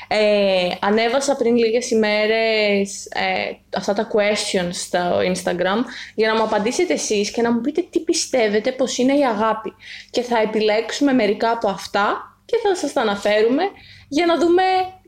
Ε, 0.08 0.68
ανέβασα 0.80 1.36
πριν 1.36 1.56
λίγες 1.56 1.90
ημέρες 1.90 3.06
ε, 3.06 3.56
αυτά 3.76 3.92
τα 3.92 4.08
questions 4.12 4.72
στο 4.72 5.18
Instagram 5.18 5.84
για 6.14 6.28
να 6.28 6.36
μου 6.36 6.42
απαντήσετε 6.42 6.92
εσείς 6.92 7.30
και 7.30 7.42
να 7.42 7.52
μου 7.52 7.60
πείτε 7.60 7.84
τι 7.90 8.00
πιστεύετε 8.00 8.72
πως 8.72 8.98
είναι 8.98 9.16
η 9.16 9.24
αγάπη. 9.24 9.72
Και 10.10 10.22
θα 10.22 10.38
επιλέξουμε 10.38 11.12
μερικά 11.12 11.50
από 11.50 11.68
αυτά 11.68 12.38
και 12.44 12.56
θα 12.62 12.76
σας 12.76 12.92
τα 12.92 13.00
αναφέρουμε 13.00 13.62
για 14.08 14.26
να 14.26 14.38
δούμε 14.38 14.62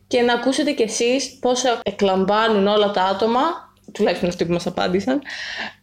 και 0.06 0.22
να 0.22 0.34
ακούσετε 0.34 0.72
κι 0.72 0.82
εσείς 0.82 1.38
πώς 1.40 1.62
εκλαμβάνουν 1.82 2.66
όλα 2.66 2.90
τα 2.90 3.02
άτομα, 3.02 3.40
τουλάχιστον 3.92 4.28
αυτοί 4.28 4.44
που 4.44 4.52
μας 4.52 4.66
απάντησαν, 4.66 5.22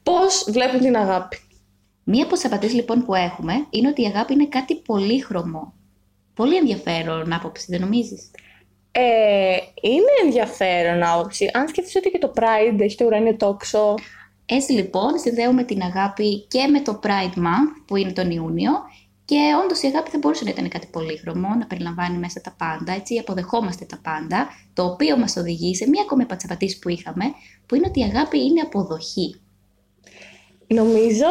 πώς 0.03 0.45
βλέπουν 0.49 0.79
την 0.79 0.97
αγάπη. 0.97 1.37
Μία 2.03 2.23
από 2.23 2.33
τις 2.33 2.45
απαντήσεις 2.45 2.75
λοιπόν 2.75 3.05
που 3.05 3.13
έχουμε 3.13 3.53
είναι 3.69 3.87
ότι 3.87 4.01
η 4.01 4.05
αγάπη 4.05 4.33
είναι 4.33 4.47
κάτι 4.47 4.75
πολύχρωμο. 4.75 5.73
Πολύ 6.33 6.55
ενδιαφέρον 6.55 7.33
άποψη, 7.33 7.65
δεν 7.69 7.79
νομίζεις; 7.79 8.31
Ε, 8.99 9.57
είναι 9.81 10.11
ενδιαφέρον 10.23 11.03
άποψη. 11.03 11.49
Αν 11.53 11.67
σκεφτείς 11.67 11.95
ότι 11.95 12.09
και 12.09 12.17
το 12.17 12.33
Pride 12.35 12.79
έχει 12.79 12.95
το 12.97 13.05
ουράνιο 13.05 13.35
τόξο. 13.35 13.93
Έτσι 14.45 14.71
λοιπόν 14.71 15.17
συνδέουμε 15.17 15.63
την 15.63 15.81
αγάπη 15.81 16.45
και 16.47 16.67
με 16.67 16.81
το 16.81 16.99
Pride 17.03 17.37
Month 17.37 17.83
που 17.87 17.95
είναι 17.95 18.11
τον 18.11 18.31
Ιούνιο 18.31 18.71
και 19.25 19.37
όντως 19.63 19.81
η 19.81 19.87
αγάπη 19.87 20.09
θα 20.09 20.17
μπορούσε 20.17 20.43
να 20.43 20.49
ήταν 20.49 20.69
κάτι 20.69 20.87
πολύχρωμο, 20.91 21.47
να 21.59 21.65
περιλαμβάνει 21.65 22.17
μέσα 22.17 22.41
τα 22.41 22.55
πάντα, 22.57 22.93
έτσι 22.93 23.17
αποδεχόμαστε 23.17 23.85
τα 23.85 23.99
πάντα, 24.03 24.47
το 24.73 24.83
οποίο 24.83 25.17
μας 25.17 25.35
οδηγεί 25.37 25.75
σε 25.75 25.89
μία 25.89 26.01
ακόμη 26.01 26.25
πατσαπατήση 26.25 26.79
που 26.79 26.89
είχαμε, 26.89 27.25
που 27.65 27.75
είναι 27.75 27.85
ότι 27.87 27.99
η 27.99 28.03
αγάπη 28.03 28.39
είναι 28.39 28.61
αποδοχή. 28.61 29.41
Νομίζω 30.67 31.25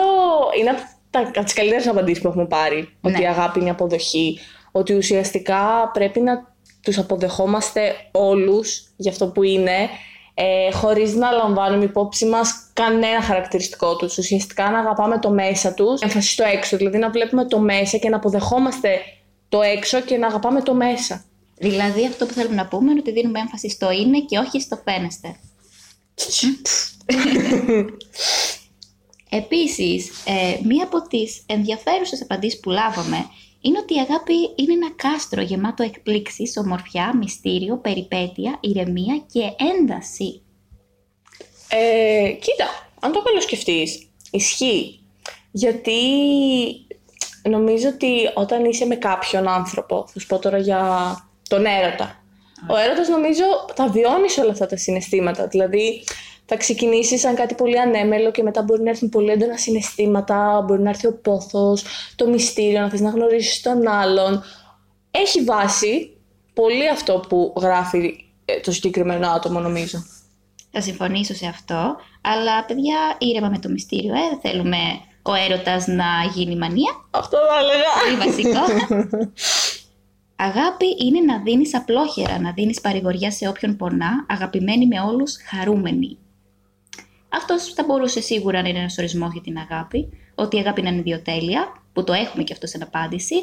είναι 0.60 0.70
από 1.12 1.44
τις 1.44 1.52
καλύτερες 1.52 1.86
απαντήσεις 1.86 2.22
που 2.22 2.28
έχουμε 2.28 2.46
πάρει. 2.46 2.96
Ότι 3.00 3.18
η 3.18 3.22
ναι. 3.22 3.28
αγάπη 3.28 3.60
είναι 3.60 3.70
αποδοχή. 3.70 4.38
Ότι 4.72 4.94
ουσιαστικά 4.94 5.90
πρέπει 5.92 6.20
να 6.20 6.55
τους 6.86 6.98
αποδεχόμαστε 6.98 7.94
όλους 8.12 8.88
για 8.96 9.10
αυτό 9.10 9.26
που 9.26 9.42
είναι, 9.42 9.88
ε, 10.34 10.72
χωρίς 10.72 11.14
να 11.14 11.30
λαμβάνουμε 11.30 11.84
υπόψη 11.84 12.26
μας 12.26 12.70
κανένα 12.72 13.22
χαρακτηριστικό 13.22 13.96
τους. 13.96 14.18
Ουσιαστικά 14.18 14.70
να 14.70 14.78
αγαπάμε 14.78 15.18
το 15.18 15.30
μέσα 15.30 15.74
τους, 15.74 16.00
έμφαση 16.00 16.32
στο 16.32 16.44
έξω, 16.44 16.76
δηλαδή 16.76 16.98
να 16.98 17.10
βλέπουμε 17.10 17.44
το 17.44 17.58
μέσα 17.58 17.96
και 17.96 18.08
να 18.08 18.16
αποδεχόμαστε 18.16 19.00
το 19.48 19.62
έξω 19.62 20.00
και 20.00 20.16
να 20.16 20.26
αγαπάμε 20.26 20.62
το 20.62 20.74
μέσα. 20.74 21.24
Δηλαδή 21.58 22.06
αυτό 22.06 22.26
που 22.26 22.32
θέλουμε 22.32 22.54
να 22.54 22.66
πούμε 22.66 22.90
είναι 22.90 23.00
ότι 23.00 23.12
δίνουμε 23.12 23.38
έμφαση 23.38 23.70
στο 23.70 23.90
είναι 23.90 24.20
και 24.20 24.38
όχι 24.38 24.60
στο 24.60 24.82
φαίνεστε. 24.84 25.36
Επίσης, 29.40 30.10
ε, 30.24 30.58
μία 30.62 30.84
από 30.84 31.08
τις 31.08 31.42
ενδιαφέρουσες 31.46 32.22
απαντήσεις 32.22 32.60
που 32.60 32.70
λάβαμε 32.70 33.26
είναι 33.66 33.78
ότι 33.78 33.94
η 33.94 33.98
αγάπη 33.98 34.34
είναι 34.56 34.72
ένα 34.72 34.92
κάστρο 34.96 35.40
γεμάτο 35.42 35.82
εκπλήξεις, 35.82 36.56
ομορφιά, 36.56 37.16
μυστήριο, 37.16 37.76
περιπέτεια, 37.76 38.58
ηρεμία 38.60 39.24
και 39.32 39.40
ένταση. 39.74 40.42
Ε, 41.68 42.30
κοίτα, 42.30 42.90
αν 43.00 43.12
το 43.12 43.22
καλοσκεφτείς, 43.22 44.08
ισχύει. 44.30 45.00
Γιατί 45.50 46.00
νομίζω 47.42 47.88
ότι 47.88 48.30
όταν 48.34 48.64
είσαι 48.64 48.86
με 48.86 48.96
κάποιον 48.96 49.48
άνθρωπο, 49.48 50.06
θα 50.12 50.20
σου 50.20 50.26
πω 50.26 50.38
τώρα 50.38 50.58
για 50.58 50.80
τον 51.48 51.64
έρωτα, 51.66 52.20
ο 52.68 52.76
έρωτας 52.76 53.08
νομίζω 53.08 53.44
θα 53.74 53.88
βιώνεις 53.88 54.38
όλα 54.38 54.50
αυτά 54.50 54.66
τα 54.66 54.76
συναισθήματα. 54.76 55.46
Δηλαδή, 55.46 56.04
θα 56.46 56.56
ξεκινήσεις 56.56 57.20
σαν 57.20 57.34
κάτι 57.34 57.54
πολύ 57.54 57.80
ανέμελο 57.80 58.30
και 58.30 58.42
μετά 58.42 58.62
μπορεί 58.62 58.82
να 58.82 58.90
έρθουν 58.90 59.08
πολύ 59.08 59.30
έντονα 59.30 59.56
συναισθήματα, 59.56 60.64
μπορεί 60.66 60.82
να 60.82 60.88
έρθει 60.88 61.06
ο 61.06 61.18
πόθος, 61.22 61.84
το 62.16 62.28
μυστήριο, 62.28 62.80
να 62.80 62.90
θες 62.90 63.00
να 63.00 63.10
γνωρίσεις 63.10 63.60
τον 63.60 63.88
άλλον. 63.88 64.42
Έχει 65.10 65.44
βάση 65.44 66.16
πολύ 66.54 66.88
αυτό 66.88 67.24
που 67.28 67.52
γράφει 67.60 68.24
ε, 68.44 68.60
το 68.60 68.72
συγκεκριμένο 68.72 69.28
άτομο 69.28 69.60
νομίζω. 69.60 70.04
Θα 70.70 70.80
συμφωνήσω 70.80 71.34
σε 71.34 71.46
αυτό, 71.46 71.96
αλλά 72.20 72.64
παιδιά 72.66 72.96
ήρεμα 73.18 73.48
με 73.48 73.58
το 73.58 73.68
μυστήριο, 73.68 74.14
ε, 74.14 74.28
δεν 74.30 74.40
θέλουμε 74.40 74.78
ο 75.22 75.34
έρωτας 75.34 75.86
να 75.86 76.04
γίνει 76.34 76.56
μανία. 76.56 76.92
Αυτό 77.10 77.36
θα 77.36 77.58
έλεγα. 77.58 77.88
Πολύ 78.04 78.30
βασικό. 78.30 78.64
Αγάπη 80.48 80.86
είναι 81.04 81.20
να 81.20 81.42
δίνεις 81.42 81.74
απλόχερα, 81.74 82.40
να 82.40 82.52
δίνεις 82.52 82.80
παρηγοριά 82.80 83.30
σε 83.30 83.48
όποιον 83.48 83.76
πονά, 83.76 84.26
αγαπημένη 84.28 84.86
με 84.86 85.00
όλους, 85.00 85.36
χαρούμενη. 85.48 86.18
Αυτός 87.36 87.72
θα 87.74 87.84
μπορούσε 87.84 88.20
σίγουρα 88.20 88.62
να 88.62 88.68
είναι 88.68 88.78
ένας 88.78 88.98
ορισμός 88.98 89.32
για 89.32 89.40
την 89.42 89.56
αγάπη. 89.58 90.08
Ότι 90.34 90.56
η 90.56 90.58
αγάπη 90.58 90.80
είναι 90.80 90.94
ιδιοτέλεια, 90.94 91.82
που 91.92 92.04
το 92.04 92.12
έχουμε 92.12 92.42
και 92.42 92.52
αυτό 92.52 92.66
σε 92.66 92.78
απάντηση. 92.82 93.34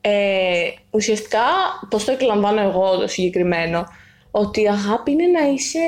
Ε, 0.00 0.70
ουσιαστικά, 0.90 1.44
πώς 1.88 2.04
το 2.04 2.12
εκλαμβάνω 2.12 2.60
εγώ 2.60 2.98
το 2.98 3.06
συγκεκριμένο, 3.06 3.86
ότι 4.30 4.62
η 4.62 4.68
αγάπη 4.68 5.10
είναι 5.10 5.26
να 5.26 5.48
είσαι 5.48 5.78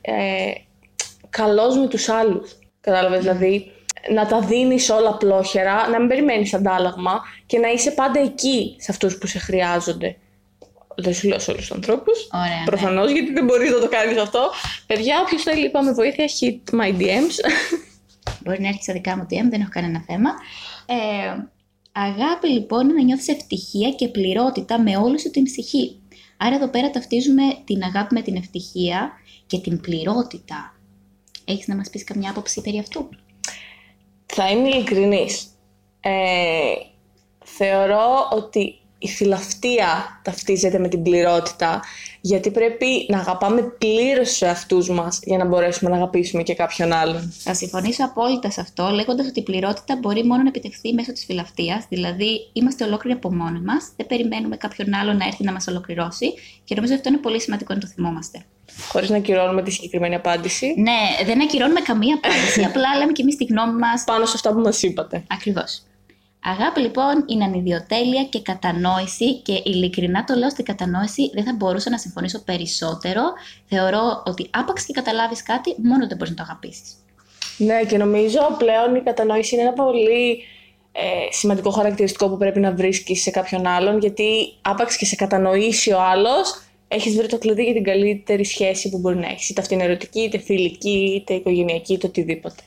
ε, 0.00 0.52
καλός 1.30 1.76
με 1.76 1.86
τους 1.86 2.08
άλλους. 2.08 2.58
Κατάλαβες, 2.80 3.20
δηλαδή 3.20 3.72
να 4.14 4.26
τα 4.26 4.40
δίνεις 4.40 4.90
όλα 4.90 5.16
πλόχερα, 5.16 5.88
να 5.88 5.98
μην 5.98 6.08
περιμένεις 6.08 6.54
αντάλλαγμα 6.54 7.20
και 7.46 7.58
να 7.58 7.68
είσαι 7.68 7.90
πάντα 7.90 8.20
εκεί 8.20 8.76
σε 8.78 8.90
αυτούς 8.90 9.18
που 9.18 9.26
σε 9.26 9.38
χρειάζονται 9.38 10.16
δεν 11.02 11.14
σου 11.14 11.28
λέω 11.28 11.38
σε 11.38 11.50
όλους 11.50 11.66
τους 11.66 11.76
ανθρώπους. 11.76 12.28
Προφανώ, 12.64 13.04
ναι. 13.04 13.12
γιατί 13.12 13.32
δεν 13.32 13.44
μπορείς 13.44 13.70
να 13.70 13.80
το 13.80 13.88
κάνεις 13.88 14.18
αυτό. 14.18 14.50
Παιδιά, 14.86 15.20
όποιος 15.22 15.42
θέλει, 15.42 15.66
είπαμε 15.66 15.92
βοήθεια, 15.92 16.24
hit 16.40 16.80
my 16.80 17.00
DMs. 17.00 17.36
Μπορεί 18.44 18.60
να 18.60 18.68
έρχει 18.68 18.82
στα 18.82 18.92
δικά 18.92 19.16
μου 19.16 19.22
DM, 19.22 19.48
δεν 19.50 19.60
έχω 19.60 19.70
κανένα 19.70 20.04
θέμα. 20.06 20.30
Ε, 20.86 21.46
αγάπη 21.92 22.48
λοιπόν 22.48 22.84
είναι 22.84 22.92
να 22.92 23.02
νιώθεις 23.02 23.28
ευτυχία 23.28 23.90
και 23.90 24.08
πληρότητα 24.08 24.80
με 24.80 24.96
όλη 24.96 25.20
σου 25.20 25.30
την 25.30 25.44
ψυχή. 25.44 26.00
Άρα 26.36 26.54
εδώ 26.54 26.68
πέρα 26.68 26.90
ταυτίζουμε 26.90 27.42
την 27.64 27.82
αγάπη 27.82 28.14
με 28.14 28.22
την 28.22 28.36
ευτυχία 28.36 29.12
και 29.46 29.58
την 29.58 29.80
πληρότητα. 29.80 30.76
Έχεις 31.44 31.66
να 31.66 31.76
μας 31.76 31.90
πεις 31.90 32.04
καμιά 32.04 32.30
άποψη 32.30 32.60
περί 32.60 32.78
αυτού; 32.78 33.08
Θα 34.26 34.50
είμαι 34.50 34.68
ειλικρινής. 34.68 35.46
Ε, 36.00 36.72
θεωρώ 37.44 38.28
ότι 38.32 38.81
η 39.02 39.08
φιλαυτία 39.08 40.20
ταυτίζεται 40.22 40.78
με 40.78 40.88
την 40.88 41.02
πληρότητα, 41.02 41.80
γιατί 42.20 42.50
πρέπει 42.50 43.06
να 43.08 43.18
αγαπάμε 43.18 43.62
πλήρως 43.62 44.28
τους 44.28 44.42
εαυτούς 44.42 44.88
μας 44.88 45.20
για 45.22 45.38
να 45.38 45.44
μπορέσουμε 45.44 45.90
να 45.90 45.96
αγαπήσουμε 45.96 46.42
και 46.42 46.54
κάποιον 46.54 46.92
άλλον. 46.92 47.32
Θα 47.38 47.54
συμφωνήσω 47.54 48.04
απόλυτα 48.04 48.50
σε 48.50 48.60
αυτό, 48.60 48.88
λέγοντας 48.88 49.26
ότι 49.26 49.40
η 49.40 49.42
πληρότητα 49.42 49.98
μπορεί 50.00 50.24
μόνο 50.24 50.42
να 50.42 50.48
επιτευχθεί 50.48 50.92
μέσω 50.92 51.12
της 51.12 51.24
φιλαυτία, 51.24 51.84
δηλαδή 51.88 52.50
είμαστε 52.52 52.84
ολόκληροι 52.84 53.16
από 53.16 53.34
μόνοι 53.34 53.60
μας, 53.60 53.92
δεν 53.96 54.06
περιμένουμε 54.06 54.56
κάποιον 54.56 54.94
άλλο 54.94 55.12
να 55.12 55.24
έρθει 55.26 55.44
να 55.44 55.52
μας 55.52 55.66
ολοκληρώσει 55.66 56.34
και 56.64 56.74
νομίζω 56.74 56.94
αυτό 56.94 57.08
είναι 57.08 57.18
πολύ 57.18 57.40
σημαντικό 57.40 57.74
να 57.74 57.80
το 57.80 57.86
θυμόμαστε. 57.86 58.44
Χωρίς 58.88 59.10
να 59.10 59.16
ακυρώνουμε 59.16 59.62
τη 59.62 59.70
συγκεκριμένη 59.70 60.14
απάντηση. 60.14 60.74
Ναι, 60.76 61.24
δεν 61.24 61.42
ακυρώνουμε 61.42 61.80
καμία 61.80 62.14
απάντηση. 62.22 62.64
απλά 62.70 62.96
λέμε 62.98 63.12
και 63.12 63.22
εμείς 63.22 63.36
τη 63.36 63.44
γνώμη 63.44 63.78
μας. 63.78 64.04
Πάνω 64.04 64.26
σε 64.26 64.32
αυτά 64.34 64.52
που 64.52 64.60
μας 64.60 64.82
είπατε. 64.82 65.24
Ακριβώς. 65.26 65.82
Αγάπη 66.44 66.80
λοιπόν 66.80 67.24
είναι 67.26 67.44
ανιδιοτέλεια 67.44 68.24
και 68.24 68.40
κατανόηση 68.40 69.34
και 69.34 69.62
ειλικρινά 69.64 70.24
το 70.24 70.34
λέω 70.34 70.50
στην 70.50 70.64
κατανόηση 70.64 71.30
δεν 71.34 71.44
θα 71.44 71.54
μπορούσα 71.56 71.90
να 71.90 71.98
συμφωνήσω 71.98 72.42
περισσότερο. 72.44 73.22
Θεωρώ 73.66 74.22
ότι 74.26 74.48
άπαξ 74.50 74.86
και 74.86 74.92
καταλάβεις 74.92 75.42
κάτι 75.42 75.74
μόνο 75.82 76.06
δεν 76.06 76.16
μπορείς 76.16 76.30
να 76.30 76.36
το 76.36 76.42
αγαπήσεις. 76.42 76.94
Ναι 77.56 77.84
και 77.88 77.98
νομίζω 77.98 78.40
πλέον 78.58 78.94
η 78.94 79.00
κατανόηση 79.00 79.54
είναι 79.54 79.64
ένα 79.64 79.72
πολύ 79.72 80.42
ε, 80.92 81.00
σημαντικό 81.30 81.70
χαρακτηριστικό 81.70 82.28
που 82.28 82.36
πρέπει 82.36 82.60
να 82.60 82.72
βρίσκεις 82.72 83.22
σε 83.22 83.30
κάποιον 83.30 83.66
άλλον 83.66 83.98
γιατί 83.98 84.54
άπαξ 84.62 84.96
και 84.96 85.04
σε 85.04 85.14
κατανοήσει 85.14 85.92
ο 85.92 86.00
άλλος 86.00 86.62
έχεις 86.88 87.16
βρει 87.16 87.26
το 87.26 87.38
κλειδί 87.38 87.62
για 87.64 87.72
την 87.72 87.84
καλύτερη 87.84 88.44
σχέση 88.44 88.88
που 88.88 88.98
μπορεί 88.98 89.16
να 89.16 89.26
έχεις 89.26 89.48
είτε 89.48 89.60
αυτή 89.60 89.74
είναι 89.74 89.84
ερωτική, 89.84 90.20
είτε 90.20 90.38
φιλική, 90.38 91.12
είτε 91.14 91.34
οικογενειακή, 91.34 91.92
είτε 91.92 92.06
οτιδήποτε. 92.06 92.62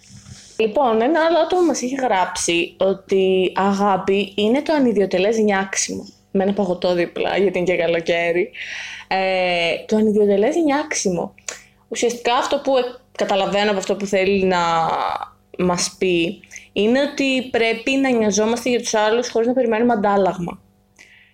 Λοιπόν, 0.58 1.02
ένα 1.02 1.26
άλλο 1.26 1.38
άτομο 1.38 1.66
μας 1.66 1.82
έχει 1.82 1.96
γράψει 1.96 2.76
ότι 2.78 3.52
αγάπη 3.56 4.34
είναι 4.36 4.62
το 4.62 4.74
ανιδιοτελές 4.74 5.38
νιάξιμο. 5.38 6.08
Με 6.32 6.44
ένα 6.44 6.54
παγωτό 6.54 6.94
δίπλα, 6.94 7.38
γιατί 7.38 7.58
είναι 7.58 7.68
και 7.68 7.82
καλοκαίρι. 7.82 8.52
Ε, 9.08 9.86
το 9.88 9.96
ανιδιοτελές 9.96 10.56
νιάξιμο. 10.56 11.34
Ουσιαστικά 11.88 12.36
αυτό 12.36 12.60
που 12.64 12.74
καταλαβαίνω 13.18 13.70
από 13.70 13.80
αυτό 13.80 13.96
που 13.96 14.06
θέλει 14.06 14.44
να 14.44 14.60
μας 15.58 15.96
πει 15.98 16.40
είναι 16.74 17.02
ότι 17.02 17.50
πρέπει 17.52 17.92
να 17.92 18.10
νοιαζόμαστε 18.10 18.70
για 18.70 18.80
τους 18.80 18.94
άλλους 18.94 19.30
χωρίς 19.30 19.48
να 19.48 19.54
περιμένουμε 19.54 19.94
αντάλλαγμα. 19.94 20.60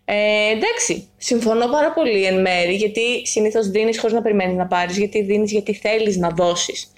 Ε, 0.06 0.52
εντάξει, 0.52 1.10
συμφωνώ 1.18 1.68
πάρα 1.68 1.92
πολύ 1.92 2.24
εν 2.24 2.42
μέρη, 2.42 2.74
γιατί 2.74 3.26
συνήθως 3.26 3.70
δίνεις 3.70 4.00
χωρίς 4.00 4.16
να 4.16 4.22
περιμένεις 4.22 4.56
να 4.56 4.68
πάρεις, 4.68 4.98
γιατί 4.98 5.22
δίνεις 5.22 5.52
γιατί 5.52 5.74
θέλεις 5.74 6.18
να 6.18 6.30
δώσεις. 6.30 6.92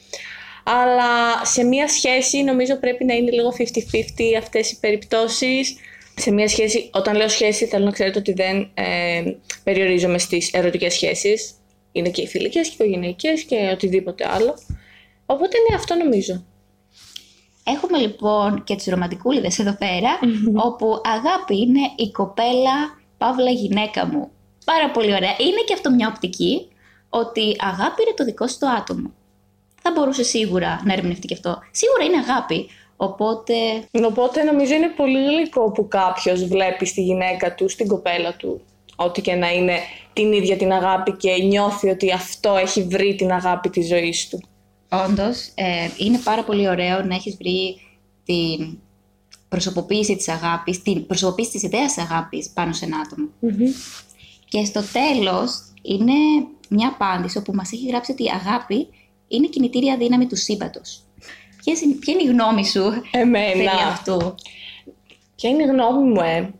Αλλά 0.63 1.45
σε 1.45 1.63
μία 1.63 1.87
σχέση 1.87 2.43
νομίζω 2.43 2.75
πρέπει 2.75 3.05
να 3.05 3.13
είναι 3.13 3.31
λίγο 3.31 3.53
50-50 3.57 3.63
αυτές 4.37 4.71
οι 4.71 4.79
περιπτώσεις. 4.79 5.75
Σε 6.15 6.31
μία 6.31 6.47
σχέση, 6.47 6.89
όταν 6.93 7.15
λέω 7.15 7.29
σχέση 7.29 7.65
θέλω 7.65 7.85
να 7.85 7.91
ξέρετε 7.91 8.19
ότι 8.19 8.33
δεν 8.33 8.69
ε, 8.73 9.23
περιορίζομαι 9.63 10.17
στις 10.17 10.51
ερωτικές 10.53 10.93
σχέσεις. 10.93 11.53
Είναι 11.91 12.09
και 12.09 12.21
οι 12.21 12.27
φιλικές 12.27 12.67
και 12.67 12.75
οι 12.79 12.85
οικογενειακές 12.85 13.43
και 13.43 13.69
οτιδήποτε 13.73 14.29
άλλο. 14.29 14.57
Οπότε 15.25 15.57
ναι, 15.69 15.75
αυτό 15.75 15.95
νομίζω. 15.95 16.43
Έχουμε 17.63 17.97
λοιπόν 17.97 18.63
και 18.63 18.75
τις 18.75 18.85
ρομαντικούλιδες 18.85 19.59
εδώ 19.59 19.77
πέρα, 19.77 20.19
όπου 20.67 21.01
αγάπη 21.03 21.57
είναι 21.57 21.79
η 21.95 22.11
κοπέλα, 22.11 23.01
παύλα 23.17 23.49
γυναίκα 23.49 24.05
μου. 24.05 24.31
Πάρα 24.65 24.91
πολύ 24.91 25.13
ωραία. 25.13 25.35
Είναι 25.39 25.61
και 25.65 25.73
αυτό 25.73 25.91
μια 25.91 26.07
οπτική, 26.07 26.67
ότι 27.09 27.55
αγάπη 27.59 28.01
είναι 28.01 28.13
το 28.15 28.23
δικό 28.23 28.47
σου 28.47 28.57
το 28.59 28.67
άτομο 28.67 29.11
θα 29.83 29.91
μπορούσε 29.91 30.23
σίγουρα 30.23 30.81
να 30.85 30.93
ερμηνευτεί 30.93 31.27
και 31.27 31.33
αυτό. 31.33 31.59
Σίγουρα 31.71 32.03
είναι 32.03 32.17
αγάπη. 32.17 32.69
Οπότε. 32.97 33.53
Οπότε 33.91 34.43
νομίζω 34.43 34.73
είναι 34.73 34.93
πολύ 34.95 35.25
γλυκό 35.25 35.71
που 35.71 35.87
κάποιος 35.87 36.45
βλέπει 36.45 36.85
στη 36.85 37.01
γυναίκα 37.01 37.55
του, 37.55 37.69
στην 37.69 37.87
κοπέλα 37.87 38.35
του, 38.35 38.61
ό,τι 38.95 39.21
και 39.21 39.33
να 39.33 39.51
είναι 39.51 39.77
την 40.13 40.33
ίδια 40.33 40.57
την 40.57 40.71
αγάπη 40.71 41.11
και 41.11 41.43
νιώθει 41.43 41.89
ότι 41.89 42.11
αυτό 42.11 42.55
έχει 42.55 42.83
βρει 42.83 43.15
την 43.15 43.31
αγάπη 43.31 43.69
της 43.69 43.87
ζωής 43.87 44.29
του. 44.29 44.43
Όντως, 44.89 45.51
ε, 45.55 45.89
είναι 45.97 46.19
πάρα 46.23 46.43
πολύ 46.43 46.69
ωραίο 46.69 47.03
να 47.03 47.15
έχεις 47.15 47.35
βρει 47.35 47.81
την 48.25 48.77
προσωποποίηση 49.49 50.15
της 50.15 50.27
αγάπης, 50.27 50.81
την 50.81 51.05
προσωποποίηση 51.05 51.51
της 51.51 51.63
ιδέας 51.63 51.93
της 51.93 52.03
αγάπης 52.03 52.49
πάνω 52.49 52.73
σε 52.73 52.85
ένα 52.85 53.07
Και 54.45 54.65
στο 54.65 54.81
τέλος 54.93 55.73
είναι 55.81 56.13
μια 56.69 56.87
απάντηση 56.87 57.37
όπου 57.37 57.53
μας 57.53 57.71
έχει 57.71 57.87
γράψει 57.87 58.11
ότι 58.11 58.23
η 58.23 58.29
αγάπη 58.29 58.87
είναι 59.35 59.47
κινητήρια 59.47 59.97
δύναμη 59.97 60.27
του 60.27 60.35
σύμπαντος. 60.35 61.03
Ποια 61.63 62.13
είναι 62.13 62.23
η 62.23 62.25
γνώμη 62.25 62.65
σου 62.65 62.83
Εμένα. 63.11 63.51
περί 63.51 63.67
αυτού; 63.87 64.35
Ποια 65.35 65.49
είναι 65.49 65.63
η 65.63 65.65
γνώμη 65.65 66.09
μου, 66.09 66.21
ε; 66.21 66.53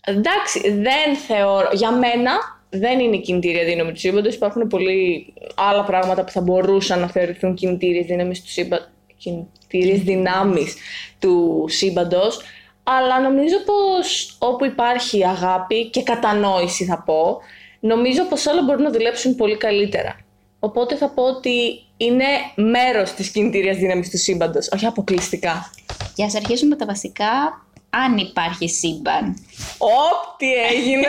Εντάξει, 0.00 0.70
δεν 0.70 1.16
θεωρώ. 1.26 1.68
Για 1.72 1.90
μένα 1.90 2.32
δεν 2.70 2.98
είναι 2.98 3.16
κινητήρια 3.16 3.64
δύναμη 3.64 3.92
του 3.92 3.98
σύμπαντος. 3.98 4.34
Υπάρχουν 4.34 4.66
πολλοί 4.66 5.32
άλλα 5.54 5.84
πράγματα 5.84 6.24
που 6.24 6.30
θα 6.30 6.40
μπορούσαν 6.40 7.00
να 7.00 7.08
θεωρηθούν 7.08 7.54
κινητήριε 7.54 8.02
δύναμης 8.02 8.42
του 8.42 8.50
σύμπαντο. 8.50 8.84
Κινητήριε 9.16 9.94
δυνάμεις 9.94 10.76
του 11.18 11.64
σύμπαντος. 11.68 12.40
Αλλά 12.82 13.20
νομίζω 13.20 13.56
πως 13.64 14.36
όπου 14.38 14.64
υπάρχει 14.64 15.26
αγάπη 15.26 15.90
και 15.90 16.02
κατανόηση 16.02 16.84
θα 16.84 17.02
πω, 17.02 17.38
νομίζω 17.80 18.24
πως 18.24 18.46
όλα 18.46 18.62
μπορούν 18.62 18.82
να 18.82 18.90
δουλέψουν 18.90 19.34
πολύ 19.34 19.56
καλύτερα. 19.56 20.25
Οπότε 20.58 20.96
θα 20.96 21.08
πω 21.08 21.22
ότι 21.22 21.86
είναι 21.96 22.24
μέρος 22.54 23.12
της 23.12 23.30
κινητήριας 23.30 23.76
δύναμης 23.76 24.10
του 24.10 24.18
σύμπαντος, 24.18 24.68
όχι 24.74 24.86
αποκλειστικά. 24.86 25.70
Για 26.14 26.26
να 26.32 26.38
αρχίσουμε 26.38 26.68
με 26.68 26.76
τα 26.76 26.86
βασικά, 26.86 27.66
αν 27.90 28.16
υπάρχει 28.16 28.68
σύμπαν. 28.68 29.36
Ωπ, 29.78 30.38
τι 30.38 30.52
έγινε! 30.52 31.08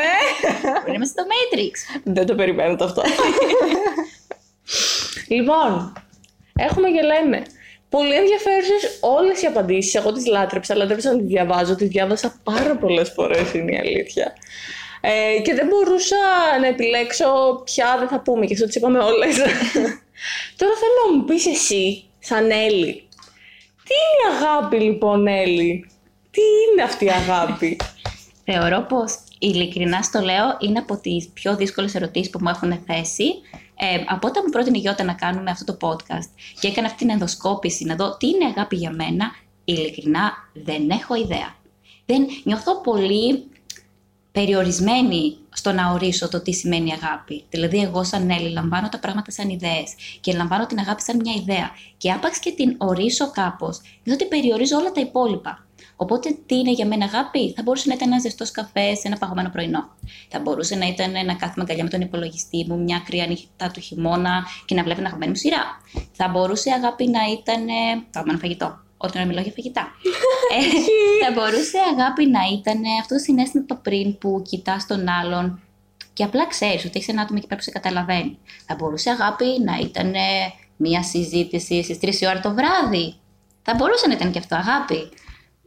Είμαστε 0.96 1.22
στο 1.22 1.30
Matrix. 1.32 2.02
Δεν 2.04 2.26
το 2.26 2.36
περιμένω 2.36 2.76
αυτό. 2.84 3.02
λοιπόν, 5.28 5.94
έχουμε 6.56 6.90
και 6.90 7.02
λέμε. 7.02 7.46
Πολύ 7.90 8.14
ενδιαφέρουσες 8.14 8.98
όλες 9.02 9.42
οι 9.42 9.46
απαντήσεις. 9.46 9.96
Εγώ 9.96 10.12
τις 10.12 10.26
λάτρεψα. 10.26 10.76
Λάτρεψα 10.76 11.12
να 11.12 11.18
τις 11.18 11.28
διαβάζω. 11.28 11.76
Τις 11.76 11.88
διάβασα 11.88 12.40
πάρα 12.44 12.76
πολλές 12.76 13.10
φορές, 13.10 13.54
είναι 13.54 13.76
η 13.76 13.78
αλήθεια. 13.78 14.34
Ε, 15.10 15.42
και 15.42 15.54
δεν 15.54 15.68
μπορούσα 15.68 16.16
να 16.62 16.68
επιλέξω 16.68 17.62
ποια 17.64 17.96
δεν 18.00 18.08
θα 18.08 18.20
πούμε 18.20 18.46
και 18.46 18.54
αυτό 18.54 18.66
τις 18.66 18.76
είπαμε 18.76 19.00
όλες. 19.00 19.36
Τώρα 20.58 20.74
θέλω 20.82 20.98
να 21.06 21.18
μου 21.18 21.24
πεις 21.26 21.46
εσύ, 21.46 22.04
σαν 22.20 22.52
Έλλη, 22.52 23.08
τι 23.84 23.94
είναι 24.08 24.36
αγάπη 24.36 24.78
λοιπόν 24.80 25.28
Έλλη, 25.28 25.90
τι 26.32 26.42
είναι 26.42 26.84
αυτή 26.84 27.06
η 27.06 27.10
αγάπη; 27.10 27.80
Θεωρώ 28.46 28.86
πως 28.90 29.18
ειλικρινά 29.40 30.02
στο 30.02 30.20
λέω 30.20 30.58
είναι 30.60 30.80
από 30.80 30.98
τις 30.98 31.30
πιο 31.34 31.56
δύσκολες 31.56 31.96
ερωτήσεις 31.96 32.30
που 32.30 32.40
μου 32.42 32.50
έχουν 32.50 32.84
θέσει 32.86 33.26
ε, 33.76 34.04
από 34.08 34.28
όταν 34.28 34.44
μου 34.46 34.52
πρότεινε 34.52 34.78
η 34.78 34.80
Γιώτα 34.80 35.04
να 35.04 35.14
κάνουμε 35.14 35.52
αυτό 35.52 35.76
το 35.76 35.88
podcast 35.88 36.30
και 36.60 36.68
έκανα 36.68 36.88
αυτή 36.88 37.00
την 37.00 37.10
ενδοσκόπηση 37.10 37.86
να 37.86 37.96
δω 37.96 38.18
τι 38.18 38.28
είναι 38.28 38.46
αγάπη 38.46 38.76
για 38.76 38.92
μένα, 38.92 39.32
ειλικρινά 39.66 40.32
δεν 40.54 40.90
έχω 40.90 41.16
ιδέα. 41.16 41.56
Δεν 42.06 42.28
νιώθω 42.44 42.82
πολύ 42.82 43.50
περιορισμένη 44.38 45.38
στο 45.50 45.72
να 45.72 45.92
ορίσω 45.92 46.30
το 46.30 46.42
τι 46.42 46.54
σημαίνει 46.54 46.94
αγάπη. 46.94 47.44
Δηλαδή, 47.50 47.78
εγώ 47.82 48.04
σαν 48.04 48.30
Έλλη 48.30 48.50
λαμβάνω 48.50 48.90
τα 48.90 49.00
πράγματα 49.00 49.32
σαν 49.32 49.50
ιδέες 49.50 49.94
και 50.20 50.34
λαμβάνω 50.34 50.66
την 50.66 50.80
αγάπη 50.80 51.02
σαν 51.02 51.16
μια 51.16 51.34
ιδέα. 51.34 51.70
Και 51.98 52.12
άπαξ 52.12 52.40
και 52.40 52.52
την 52.52 52.76
ορίσω 52.78 53.32
κάπως, 53.32 53.82
διότι 54.04 54.26
περιορίζω 54.26 54.78
όλα 54.78 54.92
τα 54.92 55.02
υπόλοιπα. 55.02 55.66
Οπότε, 55.96 56.38
τι 56.46 56.56
είναι 56.56 56.72
για 56.72 56.86
μένα 56.86 57.06
αγάπη, 57.06 57.54
θα 57.54 57.62
μπορούσε 57.64 57.88
να 57.88 57.94
ήταν 57.94 58.08
ένας 58.12 58.22
ζεστός 58.22 58.52
καφές 58.52 59.00
σε 59.00 59.08
ένα 59.08 59.18
παγωμένο 59.18 59.50
πρωινό. 59.50 59.90
Θα 60.30 60.40
μπορούσε 60.40 60.76
να 60.76 60.88
ήταν 60.88 61.12
να 61.12 61.34
κάθομαι 61.34 61.62
αγκαλιά 61.62 61.84
με 61.84 61.90
τον 61.90 62.02
υπολογιστή 62.02 62.66
μου 62.70 62.80
μια 62.80 63.02
κρύα 63.06 63.28
νύχτα 63.28 63.72
του 63.72 63.80
χειμώνα 63.80 64.46
και 64.66 64.76
να 64.76 64.84
βλέπω 64.84 65.00
ένα 65.00 65.08
αγαπημένη 65.08 65.32
μου 65.32 65.38
σειρά. 65.38 65.64
Θα 66.12 66.28
μπορούσε 66.28 66.72
αγάπη 66.72 67.08
να 67.08 67.20
ήταν 67.32 67.66
παγωμένο 68.12 68.40
φαγητό 68.40 68.86
όταν 68.98 69.28
μιλάω 69.28 69.44
για 69.44 69.54
φαγητά. 69.56 69.88
ε, 70.58 70.62
θα 71.26 71.32
μπορούσε 71.34 71.78
αγάπη 71.98 72.28
να 72.28 72.40
ήταν 72.54 72.82
αυτό 73.02 73.14
το 73.14 73.22
συνέστημα 73.22 73.66
το 73.66 73.76
πριν 73.76 74.18
που 74.18 74.42
κοιτάς 74.50 74.86
τον 74.88 75.08
άλλον 75.08 75.62
και 76.18 76.24
απλά 76.24 76.48
ξέρεις 76.48 76.86
ότι 76.86 76.92
έχεις 76.96 77.08
ένα 77.08 77.22
άτομο 77.22 77.38
εκεί 77.40 77.48
πέρα 77.48 77.60
που 77.60 77.66
σε 77.66 77.72
καταλαβαίνει. 77.72 78.38
Θα 78.66 78.76
μπορούσε 78.76 79.10
αγάπη 79.10 79.46
να 79.66 79.78
ήταν 79.78 80.14
μία 80.76 81.04
συζήτηση 81.04 81.84
στις 81.84 81.98
3 82.02 82.22
η 82.22 82.28
ώρα 82.28 82.40
το 82.40 82.54
βράδυ. 82.54 83.16
Θα 83.62 83.74
μπορούσε 83.76 84.08
να 84.08 84.14
ήταν 84.14 84.32
και 84.32 84.40
αυτό 84.40 84.56
αγάπη. 84.56 85.10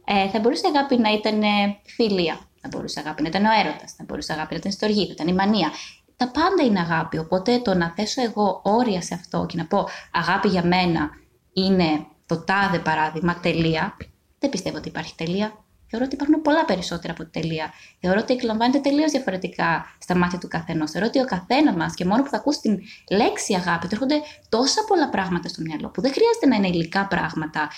Ε, 0.05 0.29
θα 0.29 0.39
μπορούσε 0.39 0.67
αγάπη 0.75 0.97
να 0.97 1.13
ήταν 1.13 1.41
φιλία. 1.85 2.39
Θα 2.61 2.67
μπορούσε 2.71 2.99
αγάπη 2.99 3.21
να 3.21 3.27
ήταν 3.27 3.45
ο 3.45 3.49
έρωτας. 3.59 3.93
Θα 3.97 4.03
μπορούσε 4.07 4.33
αγάπη 4.33 4.53
να 4.53 4.59
ήταν 4.59 4.71
στοργή. 4.71 5.05
Θα 5.05 5.11
ήταν 5.11 5.27
η 5.27 5.33
μανία. 5.33 5.71
Τα 6.17 6.31
πάντα 6.31 6.63
είναι 6.65 6.79
αγάπη. 6.79 7.17
Οπότε 7.17 7.59
το 7.59 7.73
να 7.73 7.93
θέσω 7.95 8.21
εγώ 8.21 8.61
όρια 8.63 9.01
σε 9.01 9.13
αυτό 9.13 9.45
και 9.45 9.57
να 9.57 9.65
πω 9.65 9.87
αγάπη 10.11 10.47
για 10.47 10.65
μένα 10.65 11.09
είναι 11.53 12.05
το 12.31 12.43
τάδε 12.43 12.79
παράδειγμα, 12.79 13.39
τελεία, 13.39 13.97
δεν 14.39 14.49
πιστεύω 14.49 14.77
ότι 14.77 14.87
υπάρχει 14.87 15.15
τελεία. 15.15 15.53
Θεωρώ 15.87 16.05
ότι 16.05 16.15
υπάρχουν 16.15 16.41
πολλά 16.41 16.65
περισσότερα 16.65 17.13
από 17.13 17.23
τη 17.23 17.39
τελεία. 17.39 17.73
Θεωρώ 17.99 18.19
ότι 18.19 18.33
εκλαμβάνεται 18.33 18.79
τελείως 18.79 19.11
διαφορετικά 19.11 19.85
στα 19.99 20.15
μάτια 20.15 20.37
του 20.39 20.47
καθενός. 20.47 20.91
Θεωρώ 20.91 21.07
ότι 21.07 21.19
ο 21.19 21.25
καθένας 21.25 21.75
μας 21.75 21.93
και 21.93 22.05
μόνο 22.05 22.23
που 22.23 22.29
θα 22.29 22.37
ακούσει 22.37 22.59
την 22.61 22.79
λέξη 23.09 23.53
αγάπη, 23.53 23.87
του 23.87 23.93
έρχονται 23.93 24.15
τόσα 24.49 24.83
πολλά 24.87 25.09
πράγματα 25.09 25.47
στο 25.47 25.61
μυαλό 25.61 25.89
που 25.89 26.01
δεν 26.01 26.11
χρειάζεται 26.13 26.47
να 26.47 26.55
είναι 26.55 26.67
υλικά 26.67 27.07
πράγματα 27.07 27.69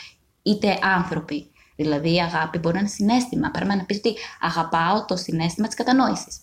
είτε 0.42 0.80
άνθρωποι. 0.82 1.52
Δηλαδή 1.76 2.14
η 2.14 2.22
αγάπη 2.22 2.58
μπορεί 2.58 2.74
να 2.74 2.80
είναι 2.80 2.90
συνέστημα. 2.90 3.52
Πρέπει 3.52 3.76
να 3.76 3.86
πεις 3.86 3.98
ότι 3.98 4.14
αγαπάω 4.42 5.06
το 5.06 5.16
συνέστημα 5.16 5.68
της 5.68 5.76
κατανόησης. 5.76 6.40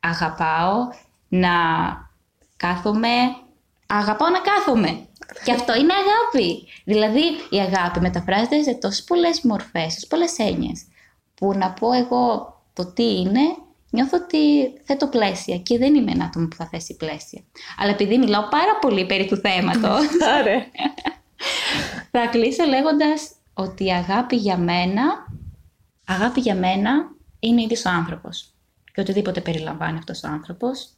Αγαπάω 0.00 0.88
να 1.28 1.54
κάθομαι. 2.56 3.14
Αγαπάω 3.86 4.28
να 4.28 4.40
κάθομαι. 4.40 5.06
Και 5.44 5.52
αυτό 5.52 5.74
είναι 5.74 5.92
αγάπη. 5.92 6.66
Δηλαδή, 6.84 7.22
η 7.50 7.56
αγάπη 7.56 8.00
μεταφράζεται 8.00 8.62
σε 8.62 8.74
τόσες 8.74 9.04
πολλές 9.04 9.40
μορφές, 9.42 9.82
τόσες 9.94 10.06
πολλές 10.06 10.38
έννοιες. 10.38 10.82
Που 11.34 11.52
να 11.52 11.70
πω 11.70 11.92
εγώ 11.92 12.54
το 12.72 12.86
τι 12.86 13.20
είναι, 13.20 13.40
νιώθω 13.90 14.18
ότι 14.24 14.72
θέτω 14.84 15.06
πλαίσια 15.06 15.58
και 15.58 15.78
δεν 15.78 15.94
είμαι 15.94 16.12
ένα 16.12 16.24
άτομο 16.24 16.48
που 16.48 16.56
θα 16.56 16.66
θέσει 16.66 16.96
πλαίσια. 16.96 17.42
Αλλά 17.78 17.90
επειδή 17.90 18.18
μιλάω 18.18 18.48
πάρα 18.48 18.78
πολύ 18.80 19.06
περί 19.06 19.26
του 19.26 19.36
θέματος, 19.36 20.00
θα 22.12 22.26
κλείσω 22.26 22.64
λέγοντας 22.64 23.30
ότι 23.54 23.84
η 23.84 23.92
αγάπη 23.92 24.36
για 24.36 24.56
μένα, 24.56 25.02
αγάπη 26.06 26.40
για 26.40 26.54
μένα 26.54 27.10
είναι 27.38 27.62
ίδιος 27.62 27.84
ο 27.84 27.88
άνθρωπος. 27.90 28.54
Και 28.92 29.00
οτιδήποτε 29.00 29.40
περιλαμβάνει 29.40 29.98
αυτός 29.98 30.22
ο 30.22 30.28
άνθρωπος, 30.28 30.88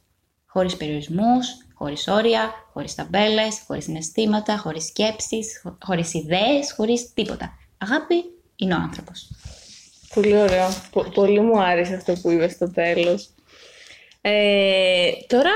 χωρίς 0.45 0.77
περιορισμούς, 0.77 1.67
χωρίς 1.79 2.07
όρια, 2.07 2.53
χωρίς 2.73 2.95
ταμπέλες, 2.95 3.63
χωρίς 3.67 3.83
συναισθήματα, 3.83 4.57
χωρίς 4.57 4.85
σκέψεις, 4.85 5.65
χωρίς 5.85 6.13
ιδέες, 6.13 6.73
χωρίς 6.75 7.13
τίποτα. 7.13 7.57
Αγάπη 7.77 8.15
είναι 8.55 8.73
ο 8.73 8.77
άνθρωπος. 8.77 9.29
Πολύ 10.13 10.37
ωραίο. 10.37 10.67
πολύ 11.13 11.39
μου 11.39 11.61
άρεσε 11.61 11.95
αυτό 11.95 12.13
που 12.21 12.29
είπες 12.29 12.51
στο 12.51 12.71
τέλος. 12.71 13.29
Ε, 14.21 15.11
τώρα 15.27 15.51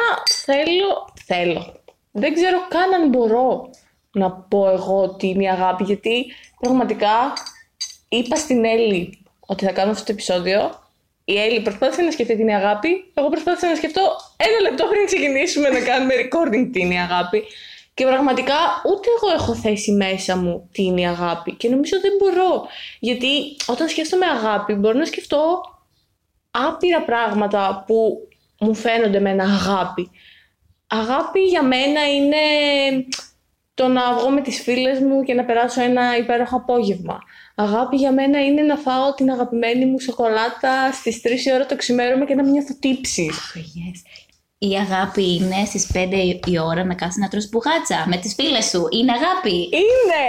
θέλω, 0.46 1.14
θέλω. 1.26 1.82
Δεν 2.12 2.34
ξέρω 2.34 2.68
καν 2.68 2.94
αν 2.94 3.10
μπορώ 3.10 3.70
να 4.12 4.32
πω 4.32 4.70
εγώ 4.70 5.02
ότι 5.02 5.28
είναι 5.28 5.44
η 5.44 5.50
αγάπη, 5.50 5.84
γιατί 5.84 6.26
πραγματικά 6.60 7.34
είπα 8.10 8.36
στην 8.36 8.66
Έλλη 8.66 9.26
ότι 9.40 9.66
θα 9.66 9.72
κάνω 9.72 9.92
αυτό 9.92 10.04
το 10.04 10.12
επεισόδιο. 10.12 10.83
Η 11.26 11.40
Έλλη 11.40 11.62
προσπάθησε 11.62 12.02
να 12.02 12.12
σκεφτεί 12.12 12.36
την 12.36 12.50
αγάπη. 12.50 13.12
Εγώ 13.14 13.30
προσπάθησα 13.30 13.68
να 13.68 13.76
σκεφτώ 13.76 14.02
ένα 14.38 14.70
λεπτό 14.70 14.86
πριν 14.86 15.06
ξεκινήσουμε 15.06 15.70
να 15.70 15.80
κάνουμε 15.80 16.14
recording 16.14 16.70
την 16.74 16.92
η 16.92 17.00
αγάπη. 17.00 17.44
Και 17.94 18.06
πραγματικά 18.06 18.56
ούτε 18.86 19.08
εγώ 19.18 19.34
έχω 19.36 19.56
θέσει 19.56 19.92
μέσα 19.92 20.38
μου 20.38 20.70
τι 20.72 20.84
είναι 20.84 21.02
η 21.02 21.08
αγάπη. 21.08 21.54
Και 21.54 21.70
νομίζω 21.70 22.00
δεν 22.02 22.12
μπορώ. 22.20 22.68
Γιατί 23.00 23.56
όταν 23.66 23.88
σκέφτομαι 23.88 24.26
αγάπη, 24.26 24.74
μπορώ 24.74 24.98
να 24.98 25.06
σκεφτώ 25.06 25.62
άπειρα 26.52 27.02
πράγματα 27.02 27.84
που 27.88 28.28
μου 28.60 28.74
φαίνονται 28.74 29.20
με 29.20 29.30
ένα 29.30 29.44
αγάπη. 29.44 30.12
Αγάπη 30.88 31.40
για 31.40 31.64
μένα 31.64 32.08
είναι 32.14 32.38
το 33.74 33.88
να 33.88 34.14
βγω 34.14 34.30
με 34.30 34.42
τις 34.42 34.62
φίλες 34.62 35.00
μου 35.00 35.24
και 35.24 35.34
να 35.34 35.46
περάσω 35.46 35.82
ένα 35.82 36.18
υπέροχο 36.18 36.56
απόγευμα. 36.56 37.20
Αγάπη 37.56 37.96
για 37.96 38.12
μένα 38.12 38.46
είναι 38.46 38.62
να 38.62 38.76
φάω 38.76 39.14
την 39.14 39.32
αγαπημένη 39.32 39.86
μου 39.86 40.00
σοκολάτα 40.00 40.92
στις 40.92 41.22
3 41.24 41.46
η 41.46 41.54
ώρα 41.54 41.66
το 41.66 41.76
ξημέρωμα 41.76 42.26
και 42.26 42.36
να 42.36 42.44
μην 42.44 42.52
νιώθω 42.52 42.76
τύψης. 42.80 43.54
yes 43.56 44.24
η 44.70 44.76
αγάπη 44.76 45.36
είναι 45.36 45.66
στις 45.66 45.92
5 45.94 46.40
η 46.46 46.60
ώρα 46.60 46.84
να 46.84 46.96
κάθεσαι 46.96 47.20
να 47.20 47.28
τρως 47.28 47.50
μπουγάτσα 47.50 48.06
με 48.08 48.18
τις 48.18 48.34
φίλες 48.34 48.66
σου. 48.66 48.88
Είναι 48.92 49.12
αγάπη. 49.12 49.56
Είναι! 49.56 50.26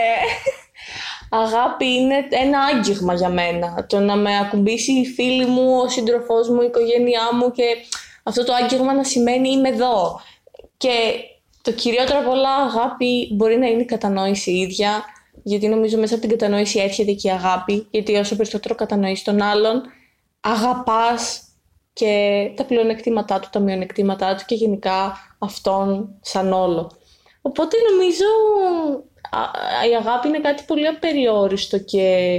αγάπη 1.42 1.84
είναι 1.84 2.26
ένα 2.30 2.60
άγγιγμα 2.60 3.14
για 3.14 3.28
μένα. 3.28 3.86
Το 3.88 3.98
να 3.98 4.16
με 4.16 4.38
ακουμπήσει 4.38 4.92
η 4.92 5.06
φίλη 5.06 5.46
μου, 5.46 5.78
ο 5.84 5.88
σύντροφός 5.88 6.48
μου, 6.48 6.60
η 6.62 6.66
οικογένειά 6.66 7.34
μου 7.34 7.50
και 7.50 7.64
αυτό 8.22 8.44
το 8.44 8.52
άγγιγμα 8.52 8.94
να 8.94 9.04
σημαίνει 9.04 9.50
είμαι 9.50 9.68
εδώ. 9.68 10.20
Και 10.76 10.90
το 11.64 11.72
κυριότερο 11.72 12.18
από 12.18 12.30
όλα 12.30 12.54
αγάπη 12.54 13.28
μπορεί 13.32 13.56
να 13.56 13.66
είναι 13.66 13.82
η 13.82 13.84
κατανόηση 13.84 14.50
ίδια, 14.50 15.04
γιατί 15.42 15.68
νομίζω 15.68 15.98
μέσα 15.98 16.14
από 16.14 16.26
την 16.26 16.38
κατανόηση 16.38 16.80
έρχεται 16.80 17.12
και 17.12 17.28
η 17.28 17.30
αγάπη, 17.30 17.86
γιατί 17.90 18.14
όσο 18.14 18.36
περισσότερο 18.36 18.74
κατανοείς 18.74 19.22
τον 19.22 19.42
άλλον, 19.42 19.82
αγαπάς 20.40 21.42
και 21.92 22.50
τα 22.56 22.64
πλεονεκτήματά 22.64 23.40
του, 23.40 23.48
τα 23.52 23.60
μειονεκτήματά 23.60 24.34
του 24.34 24.42
και 24.46 24.54
γενικά 24.54 25.16
αυτόν 25.38 26.18
σαν 26.20 26.52
όλο. 26.52 26.90
Οπότε 27.42 27.76
νομίζω 27.90 28.24
η 29.90 29.94
αγάπη 29.94 30.28
είναι 30.28 30.40
κάτι 30.40 30.64
πολύ 30.66 30.86
απεριόριστο 30.86 31.78
και 31.78 32.38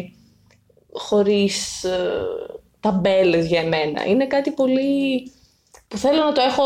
χωρίς 0.91 1.83
ε, 1.83 2.21
ταμπέλες 2.79 3.47
για 3.47 3.61
εμένα. 3.61 4.05
Είναι 4.05 4.27
κάτι 4.27 4.51
πολύ 4.51 5.31
που 5.87 5.97
θέλω 5.97 6.23
να 6.23 6.31
το 6.31 6.41
έχω 6.41 6.63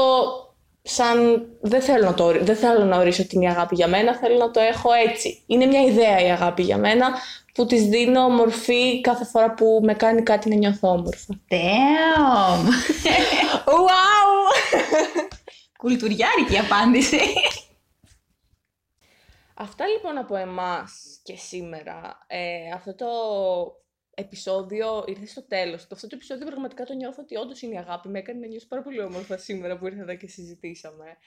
σαν... 0.90 1.48
Δεν 1.62 1.82
θέλω 1.82 2.06
να, 2.06 2.14
το, 2.14 2.44
δεν 2.44 2.56
θέλω 2.56 2.86
να 2.86 2.98
ορίσω 2.98 3.28
την 3.28 3.48
αγάπη 3.48 3.76
για 3.76 3.88
μένα, 3.88 4.16
θέλω 4.16 4.38
να 4.38 4.52
το 4.52 4.60
έχω 4.60 4.90
έτσι. 5.08 5.44
Είναι 5.48 5.66
μια 5.66 5.82
ιδέα 5.82 6.22
η 6.22 6.32
αγάπη 6.32 6.64
για 6.64 6.78
μένα 6.78 7.08
που 7.54 7.66
της 7.66 7.84
δίνω 7.84 8.30
μορφή 8.30 9.02
κάθε 9.02 9.26
φορά 9.26 9.54
που 9.54 9.80
με 9.84 9.94
κάνει 9.94 10.24
κάτι 10.24 10.50
να 10.50 10.56
νιώθω 10.56 10.90
όμορφα. 10.90 11.40
Damn! 11.50 12.66
wow! 13.86 14.54
Κουλτουριάρικη 15.78 16.58
απάντηση. 16.58 17.20
Αυτά 19.54 19.88
λοιπόν 19.88 20.18
από 20.18 20.36
εμάς 20.36 21.20
και 21.24 21.36
σήμερα. 21.36 22.26
Ε, 22.28 22.72
αυτό 22.76 22.96
το 22.96 23.08
επεισόδιο 24.20 25.04
ήρθε 25.08 25.26
στο 25.26 25.48
τέλος. 25.48 25.88
Αυτό 25.92 26.08
το 26.08 26.16
επεισόδιο 26.16 26.46
πραγματικά 26.46 26.84
το 26.84 26.94
νιώθω 26.94 27.22
ότι 27.22 27.36
όντως 27.36 27.62
είναι 27.62 27.74
η 27.74 27.78
αγάπη. 27.78 28.10
Με 28.10 28.20
έκανε 28.20 28.40
να 28.40 28.48
νιώσω 28.48 28.68
πάρα 28.68 28.82
πολύ 28.82 29.02
όμορφα 29.02 29.38
σήμερα 29.38 29.78
που 29.78 29.88
ήρθα 29.88 30.02
εδώ 30.02 30.16
και 30.16 30.28
συζητήσαμε. 30.28 31.18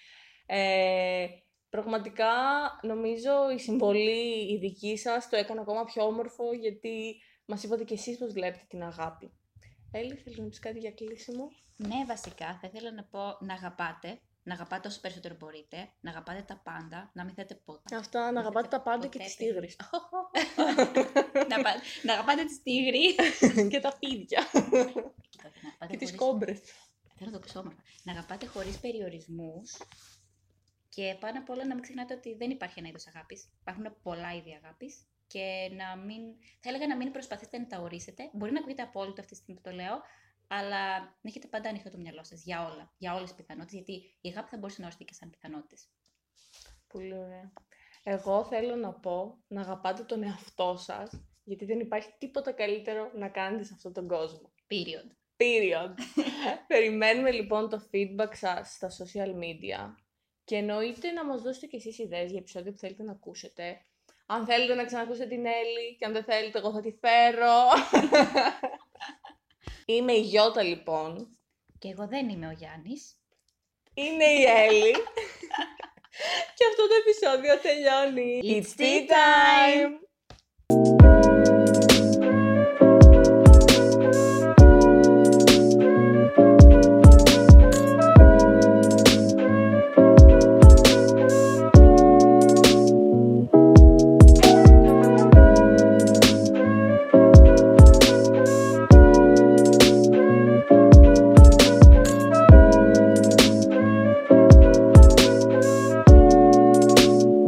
Ε, 0.47 1.27
Πραγματικά 1.77 2.33
νομίζω 2.83 3.51
η 3.55 3.59
συμβολή 3.59 4.53
η 4.53 4.59
δική 4.59 4.99
σας 4.99 5.29
το 5.29 5.37
έκανε 5.37 5.61
ακόμα 5.61 5.85
πιο 5.85 6.05
όμορφο 6.05 6.53
γιατί 6.53 7.23
μας 7.45 7.63
είπατε 7.63 7.85
και 7.85 7.95
εσείς 7.95 8.19
πώς 8.19 8.33
βλέπετε 8.33 8.65
την 8.69 8.83
αγάπη. 8.83 9.33
Έλλη, 9.93 10.15
θέλεις 10.15 10.39
να 10.39 10.45
πεις 10.45 10.59
κάτι 10.59 10.79
για 10.79 10.91
κλείσιμο; 10.91 11.49
Ναι, 11.77 12.05
βασικά 12.07 12.59
θα 12.61 12.71
ήθελα 12.73 12.93
να 12.93 13.05
πω 13.05 13.19
να 13.41 13.55
αγαπάτε, 13.55 14.21
να 14.43 14.55
αγαπάτε 14.55 14.89
όσο 14.89 15.01
περισσότερο 15.01 15.35
μπορείτε, 15.39 15.89
να 16.01 16.11
αγαπάτε 16.11 16.43
τα 16.43 16.57
πάντα, 16.57 17.11
να 17.15 17.25
μην 17.25 17.35
θέτε 17.35 17.55
πότε. 17.55 17.97
Αυτά, 17.97 18.33
να 18.33 18.41
αγαπάτε 18.41 18.69
τα 18.69 18.81
πάντα 18.81 19.07
και 19.07 19.19
τις 19.19 19.37
τίγρες. 19.37 19.77
να, 21.51 21.57
να 22.03 22.13
αγαπάτε 22.13 22.45
τις 22.45 22.63
τίγρη. 22.63 23.15
και 23.71 23.81
τα 23.81 23.97
πίδια. 23.99 24.43
και 25.91 25.97
τις 25.97 26.15
κόμπρες. 26.15 26.61
Θέλω 27.19 27.31
να 27.31 27.39
το 27.39 27.53
πω 27.53 27.59
όμορφα. 27.59 27.83
Να 28.03 28.13
αγαπάτε 28.13 28.47
χωρίς 28.47 28.79
περιορισμούς 28.79 29.77
και 30.89 31.17
πάνω 31.21 31.39
απ' 31.39 31.51
όλα 31.51 31.67
να 31.67 31.75
μην 31.75 31.83
ξεχνάτε 31.83 32.15
ότι 32.15 32.35
δεν 32.35 32.51
υπάρχει 32.51 32.79
ένα 32.79 32.89
είδος 32.89 33.07
αγάπης. 33.07 33.49
Υπάρχουν 33.61 33.97
πολλά 34.03 34.35
είδη 34.35 34.61
αγάπης. 34.63 35.07
Και 35.27 35.71
να 35.73 35.97
μην. 35.97 36.23
Θα 36.61 36.69
έλεγα 36.69 36.87
να 36.87 36.97
μην 36.97 37.11
προσπαθείτε 37.11 37.59
να 37.59 37.67
τα 37.67 37.79
ορίσετε. 37.81 38.31
Μπορεί 38.33 38.53
να 38.53 38.59
ακούγεται 38.59 38.83
απόλυτο 38.83 39.21
αυτή 39.21 39.33
τη 39.33 39.39
στιγμή 39.41 39.61
που 39.61 39.69
το 39.69 39.75
λέω, 39.75 40.03
αλλά 40.59 40.99
να 40.99 41.29
έχετε 41.29 41.47
πάντα 41.47 41.69
ανοιχτό 41.69 41.91
το 41.91 41.99
μυαλό 41.99 42.25
σας 42.25 42.43
για 42.45 42.65
όλα. 42.73 42.93
Για 42.99 43.15
όλες 43.15 43.29
τις 43.29 43.37
πιθανότητες. 43.37 43.75
Γιατί 43.75 44.17
η 44.21 44.29
αγάπη 44.29 44.49
θα 44.49 44.57
μπορούσε 44.57 44.81
να 44.81 44.87
οριστεί 44.87 45.05
και 45.05 45.15
σαν 45.15 45.31
πιθανότητες. 45.31 45.89
Πολύ 46.89 47.19
ωραία. 47.19 47.53
Εγώ 48.03 48.45
θέλω 48.45 48.77
να 48.77 48.93
πω 48.93 49.45
να 49.49 49.61
αγαπάτε 49.61 50.03
τον 50.03 50.23
εαυτό 50.23 50.77
σας, 50.79 51.11
γιατί 51.45 51.65
δεν 51.65 51.81
υπάρχει 51.81 52.15
τίποτα 52.19 52.53
καλύτερο 52.53 53.11
να 53.15 53.29
κάνετε 53.29 53.65
σε 53.65 53.73
αυτόν 53.75 53.93
τον 53.93 54.09
κόσμο. 54.09 54.53
Period. 54.69 55.11
Period. 55.37 55.95
Περιμένουμε 56.73 57.31
λοιπόν 57.31 57.69
το 57.69 57.89
feedback 57.93 58.33
σας 58.33 58.73
στα 58.73 58.89
social 58.89 59.31
media 59.31 59.95
και 60.45 60.57
εννοείται 60.57 61.11
να 61.11 61.25
μας 61.25 61.43
δώσετε 61.43 61.67
κι 61.67 61.77
εσείς 61.77 61.99
ιδέες 61.99 62.31
για 62.31 62.41
επεισόδια 62.41 62.73
που 62.73 62.79
θέλετε 62.79 63.03
να 63.03 63.13
ακούσετε. 63.13 63.81
Αν 64.27 64.45
θέλετε 64.45 64.75
να 64.75 64.85
ξανακούσετε 64.85 65.29
την 65.29 65.47
Έλλη 65.47 65.97
και 65.99 66.05
αν 66.05 66.13
δεν 66.13 66.25
θέλετε 66.25 66.59
εγώ 66.59 66.73
θα 66.73 66.81
τη 66.81 66.91
φέρω. 67.01 67.55
είμαι 69.87 70.13
η 70.13 70.21
Γιώτα 70.21 70.63
λοιπόν. 70.63 71.39
Και 71.79 71.89
εγώ 71.89 72.07
δεν 72.07 72.29
είμαι 72.29 72.47
ο 72.47 72.53
Γιάννης. 72.53 73.17
Είναι 73.95 74.25
η 74.25 74.43
Έλλη. 74.43 74.93
και 76.57 76.65
αυτό 76.71 76.87
το 76.89 76.95
επεισόδιο 76.95 77.59
τελειώνει. 77.59 78.41
It's 78.45 78.81
tea 78.81 79.09
time! 79.09 80.02